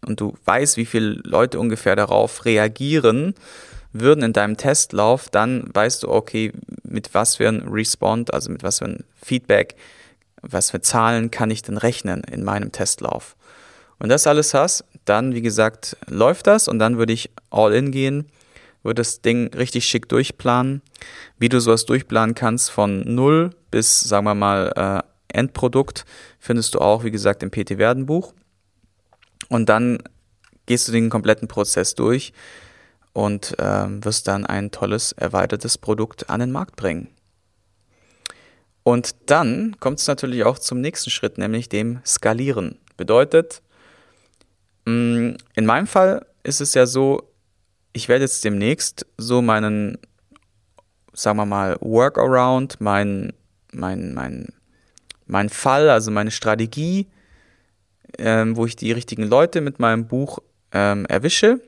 und 0.05 0.21
du 0.21 0.35
weißt, 0.45 0.77
wie 0.77 0.85
viele 0.85 1.21
Leute 1.23 1.59
ungefähr 1.59 1.95
darauf 1.95 2.45
reagieren 2.45 3.35
würden 3.91 4.23
in 4.23 4.33
deinem 4.33 4.57
Testlauf, 4.57 5.29
dann 5.29 5.69
weißt 5.73 6.03
du, 6.03 6.09
okay, 6.09 6.53
mit 6.83 7.13
was 7.13 7.35
für 7.35 7.47
ein 7.47 7.67
Respond, 7.67 8.33
also 8.33 8.51
mit 8.51 8.63
was 8.63 8.79
für 8.79 8.85
ein 8.85 9.03
Feedback, 9.21 9.75
was 10.41 10.71
für 10.71 10.81
Zahlen 10.81 11.31
kann 11.31 11.51
ich 11.51 11.61
denn 11.61 11.77
rechnen 11.77 12.23
in 12.23 12.43
meinem 12.43 12.71
Testlauf. 12.71 13.35
Und 13.97 14.09
das 14.09 14.27
alles 14.27 14.53
hast, 14.53 14.85
dann, 15.05 15.33
wie 15.33 15.41
gesagt, 15.41 15.97
läuft 16.07 16.47
das 16.47 16.67
und 16.67 16.79
dann 16.79 16.97
würde 16.97 17.13
ich 17.13 17.31
all 17.49 17.73
in 17.73 17.91
gehen, 17.91 18.31
würde 18.83 19.01
das 19.01 19.21
Ding 19.21 19.53
richtig 19.53 19.85
schick 19.85 20.07
durchplanen. 20.09 20.81
Wie 21.37 21.49
du 21.49 21.59
sowas 21.59 21.85
durchplanen 21.85 22.35
kannst 22.35 22.71
von 22.71 23.01
null 23.01 23.51
bis, 23.71 24.01
sagen 24.01 24.25
wir 24.25 24.35
mal, 24.35 24.71
äh, 24.75 25.37
Endprodukt, 25.37 26.05
findest 26.39 26.75
du 26.75 26.79
auch, 26.79 27.03
wie 27.03 27.11
gesagt, 27.11 27.43
im 27.43 27.51
PT-Werden-Buch. 27.51 28.33
Und 29.47 29.69
dann 29.69 29.99
gehst 30.65 30.87
du 30.87 30.91
den 30.91 31.09
kompletten 31.09 31.47
Prozess 31.47 31.95
durch 31.95 32.33
und 33.13 33.55
ähm, 33.59 34.03
wirst 34.05 34.27
dann 34.27 34.45
ein 34.45 34.71
tolles, 34.71 35.11
erweitertes 35.11 35.77
Produkt 35.77 36.29
an 36.29 36.39
den 36.39 36.51
Markt 36.51 36.75
bringen. 36.75 37.09
Und 38.83 39.15
dann 39.27 39.75
kommt 39.79 39.99
es 39.99 40.07
natürlich 40.07 40.43
auch 40.45 40.57
zum 40.57 40.81
nächsten 40.81 41.09
Schritt, 41.09 41.37
nämlich 41.37 41.69
dem 41.69 41.99
Skalieren. 42.05 42.79
Bedeutet, 42.97 43.61
mm, 44.85 45.31
in 45.55 45.65
meinem 45.65 45.87
Fall 45.87 46.25
ist 46.43 46.61
es 46.61 46.73
ja 46.73 46.85
so, 46.85 47.28
ich 47.93 48.09
werde 48.09 48.23
jetzt 48.23 48.43
demnächst 48.43 49.05
so 49.17 49.41
meinen, 49.41 49.97
sagen 51.13 51.37
wir 51.37 51.45
mal, 51.45 51.77
Workaround, 51.81 52.79
mein, 52.79 53.33
mein, 53.71 54.13
mein, 54.13 54.47
mein 55.25 55.49
Fall, 55.49 55.89
also 55.89 56.11
meine 56.11 56.31
Strategie 56.31 57.07
ähm, 58.17 58.57
wo 58.57 58.65
ich 58.65 58.75
die 58.75 58.91
richtigen 58.91 59.23
Leute 59.23 59.61
mit 59.61 59.79
meinem 59.79 60.07
Buch 60.07 60.39
ähm, 60.71 61.05
erwische. 61.05 61.61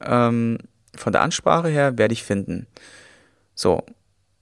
Ähm, 0.00 0.58
von 0.94 1.12
der 1.12 1.22
Ansprache 1.22 1.68
her 1.68 1.96
werde 1.96 2.12
ich 2.12 2.22
finden. 2.22 2.66
So. 3.54 3.84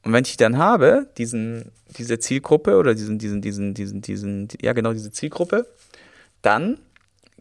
Und 0.02 0.12
wenn 0.12 0.24
ich 0.24 0.36
dann 0.36 0.58
habe, 0.58 1.08
diesen, 1.18 1.72
diese 1.98 2.18
Zielgruppe 2.18 2.76
oder 2.76 2.94
diesen, 2.94 3.18
diesen, 3.18 3.42
diesen, 3.42 3.74
diesen, 3.74 4.00
diesen, 4.00 4.48
ja 4.60 4.72
genau 4.72 4.92
diese 4.92 5.10
Zielgruppe, 5.10 5.66
dann 6.42 6.78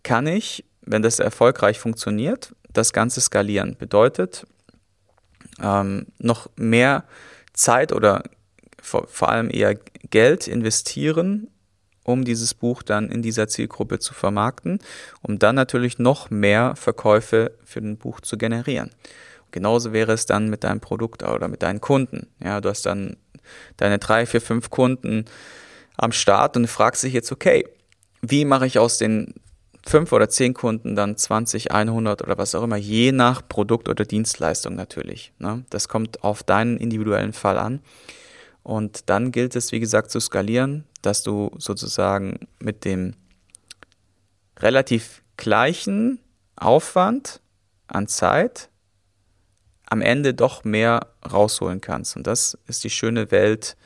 kann 0.04 0.28
ich, 0.28 0.66
wenn 0.82 1.02
das 1.02 1.20
erfolgreich 1.20 1.80
funktioniert, 1.80 2.56
das 2.78 2.94
Ganze 2.94 3.22
skalieren. 3.22 3.76
Bedeutet, 3.78 4.46
ähm, 5.62 6.08
noch 6.20 6.50
mehr 6.56 7.06
Zeit 7.54 7.92
oder 7.92 8.24
vor, 8.82 9.08
vor 9.08 9.30
allem 9.30 9.50
eher 9.50 9.76
Geld 10.10 10.48
investieren 10.48 11.48
um 12.06 12.24
dieses 12.24 12.54
Buch 12.54 12.84
dann 12.84 13.10
in 13.10 13.22
dieser 13.22 13.48
Zielgruppe 13.48 14.00
zu 14.00 14.14
vermarkten, 14.14 14.80
um 15.22 15.40
dann 15.40 15.56
natürlich 15.56 15.98
noch 15.98 16.30
mehr 16.30 16.76
Verkäufe 16.76 17.52
für 17.66 17.80
ein 17.80 17.98
Buch 17.98 18.22
zu 18.22 18.38
generieren. 18.38 18.92
Genauso 19.52 19.92
wäre 19.92 20.14
es 20.14 20.26
dann 20.26 20.50
mit 20.50 20.64
deinem 20.64 20.80
Produkt 20.80 21.24
oder 21.24 21.48
mit 21.48 21.64
deinen 21.64 21.82
Kunden. 21.82 22.28
Ja, 22.44 22.62
du 22.62 22.70
hast 22.70 22.86
dann 22.86 23.18
deine 23.78 23.98
drei, 23.98 24.26
vier, 24.26 24.42
fünf 24.42 24.70
Kunden 24.70 25.26
am 25.98 26.12
Start 26.12 26.56
und 26.58 26.68
fragst 26.68 27.04
dich 27.04 27.14
jetzt, 27.14 27.32
okay, 27.32 27.68
wie 28.22 28.46
mache 28.46 28.68
ich 28.68 28.78
aus 28.78 28.98
den 28.98 29.34
fünf 29.86 30.12
oder 30.12 30.30
zehn 30.30 30.54
Kunden 30.54 30.96
dann 30.96 31.16
20, 31.16 31.72
100 31.72 32.22
oder 32.24 32.38
was 32.38 32.56
auch 32.56 32.64
immer, 32.64 32.78
je 32.78 33.12
nach 33.12 33.48
Produkt 33.48 33.88
oder 33.88 34.04
Dienstleistung 34.04 34.76
natürlich. 34.76 35.32
Ne? 35.38 35.64
Das 35.70 35.88
kommt 35.88 36.24
auf 36.24 36.44
deinen 36.44 36.78
individuellen 36.78 37.34
Fall 37.34 37.58
an. 37.58 37.82
Und 38.64 39.10
dann 39.10 39.32
gilt 39.32 39.56
es, 39.56 39.72
wie 39.72 39.80
gesagt, 39.80 40.10
zu 40.10 40.20
skalieren, 40.20 40.86
dass 41.04 41.22
du 41.22 41.52
sozusagen 41.58 42.48
mit 42.60 42.84
dem 42.84 43.14
relativ 44.58 45.22
gleichen 45.38 46.20
Aufwand 46.56 47.42
an 47.88 48.08
Zeit 48.08 48.70
am 49.86 50.02
Ende 50.02 50.34
doch 50.34 50.64
mehr 50.64 51.08
rausholen 51.32 51.80
kannst. 51.80 52.16
Und 52.16 52.26
das 52.26 52.58
ist 52.66 52.84
die 52.84 52.90
schöne 52.90 53.30
Welt 53.30 53.78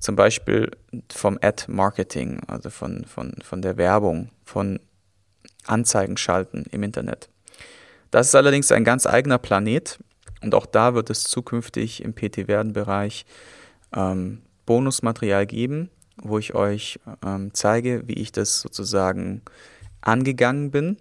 zum 0.00 0.16
Beispiel 0.16 0.70
vom 1.10 1.38
Ad-Marketing, 1.40 2.40
also 2.46 2.68
von, 2.68 3.06
von, 3.06 3.32
von 3.42 3.62
der 3.62 3.78
Werbung, 3.78 4.30
von 4.44 4.80
Anzeigen 5.66 6.16
schalten 6.16 6.64
im 6.70 6.82
Internet. 6.82 7.28
Das 8.10 8.28
ist 8.28 8.34
allerdings 8.34 8.72
ein 8.72 8.84
ganz 8.84 9.06
eigener 9.06 9.38
Planet 9.38 9.98
und 10.42 10.54
auch 10.54 10.66
da 10.66 10.94
wird 10.94 11.10
es 11.10 11.24
zukünftig 11.24 12.02
im 12.02 12.14
PT-Werden-Bereich 12.14 13.26
ähm, 13.94 14.42
Bonusmaterial 14.66 15.46
geben, 15.46 15.90
wo 16.22 16.38
ich 16.38 16.54
euch 16.54 16.98
ähm, 17.24 17.50
zeige, 17.52 18.06
wie 18.06 18.14
ich 18.14 18.32
das 18.32 18.60
sozusagen 18.60 19.42
angegangen 20.00 20.70
bin 20.70 20.96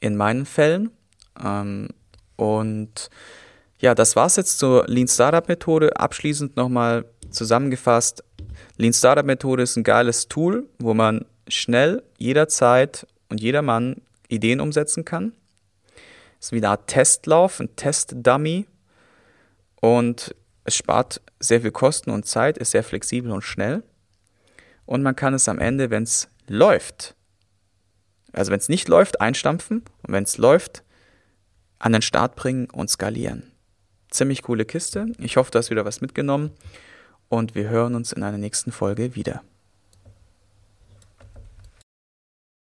in 0.00 0.16
meinen 0.16 0.46
Fällen. 0.46 0.90
Ähm, 1.42 1.88
und 2.36 3.10
ja, 3.78 3.94
das 3.94 4.16
war 4.16 4.26
es 4.26 4.36
jetzt 4.36 4.58
zur 4.58 4.86
Lean 4.86 5.08
Startup 5.08 5.46
Methode. 5.48 5.96
Abschließend 5.96 6.56
nochmal 6.56 7.04
zusammengefasst. 7.30 8.24
Lean 8.76 8.92
Startup 8.92 9.24
Methode 9.24 9.62
ist 9.62 9.76
ein 9.76 9.84
geiles 9.84 10.28
Tool, 10.28 10.68
wo 10.78 10.94
man 10.94 11.24
schnell, 11.48 12.02
jederzeit 12.18 13.06
und 13.32 13.40
jedermann 13.40 14.02
Ideen 14.28 14.60
umsetzen 14.60 15.06
kann. 15.06 15.32
Ist 16.38 16.52
wie 16.52 16.58
eine 16.58 16.68
Art 16.68 16.86
Testlauf, 16.86 17.60
ein 17.60 17.74
Test-Dummy. 17.76 18.66
Und 19.80 20.34
es 20.64 20.76
spart 20.76 21.22
sehr 21.40 21.62
viel 21.62 21.70
Kosten 21.70 22.10
und 22.10 22.26
Zeit, 22.26 22.58
ist 22.58 22.72
sehr 22.72 22.84
flexibel 22.84 23.32
und 23.32 23.40
schnell. 23.40 23.82
Und 24.84 25.02
man 25.02 25.16
kann 25.16 25.32
es 25.32 25.48
am 25.48 25.58
Ende, 25.58 25.88
wenn 25.88 26.02
es 26.02 26.28
läuft, 26.46 27.16
also 28.32 28.50
wenn 28.50 28.58
es 28.58 28.68
nicht 28.68 28.88
läuft, 28.88 29.22
einstampfen 29.22 29.82
und 30.02 30.12
wenn 30.12 30.24
es 30.24 30.36
läuft, 30.36 30.82
an 31.78 31.92
den 31.92 32.02
Start 32.02 32.36
bringen 32.36 32.68
und 32.70 32.90
skalieren. 32.90 33.50
Ziemlich 34.10 34.42
coole 34.42 34.66
Kiste. 34.66 35.06
Ich 35.18 35.38
hoffe, 35.38 35.50
du 35.50 35.58
hast 35.58 35.70
wieder 35.70 35.86
was 35.86 36.02
mitgenommen 36.02 36.50
und 37.30 37.54
wir 37.54 37.70
hören 37.70 37.94
uns 37.94 38.12
in 38.12 38.22
einer 38.22 38.36
nächsten 38.36 38.72
Folge 38.72 39.14
wieder. 39.14 39.42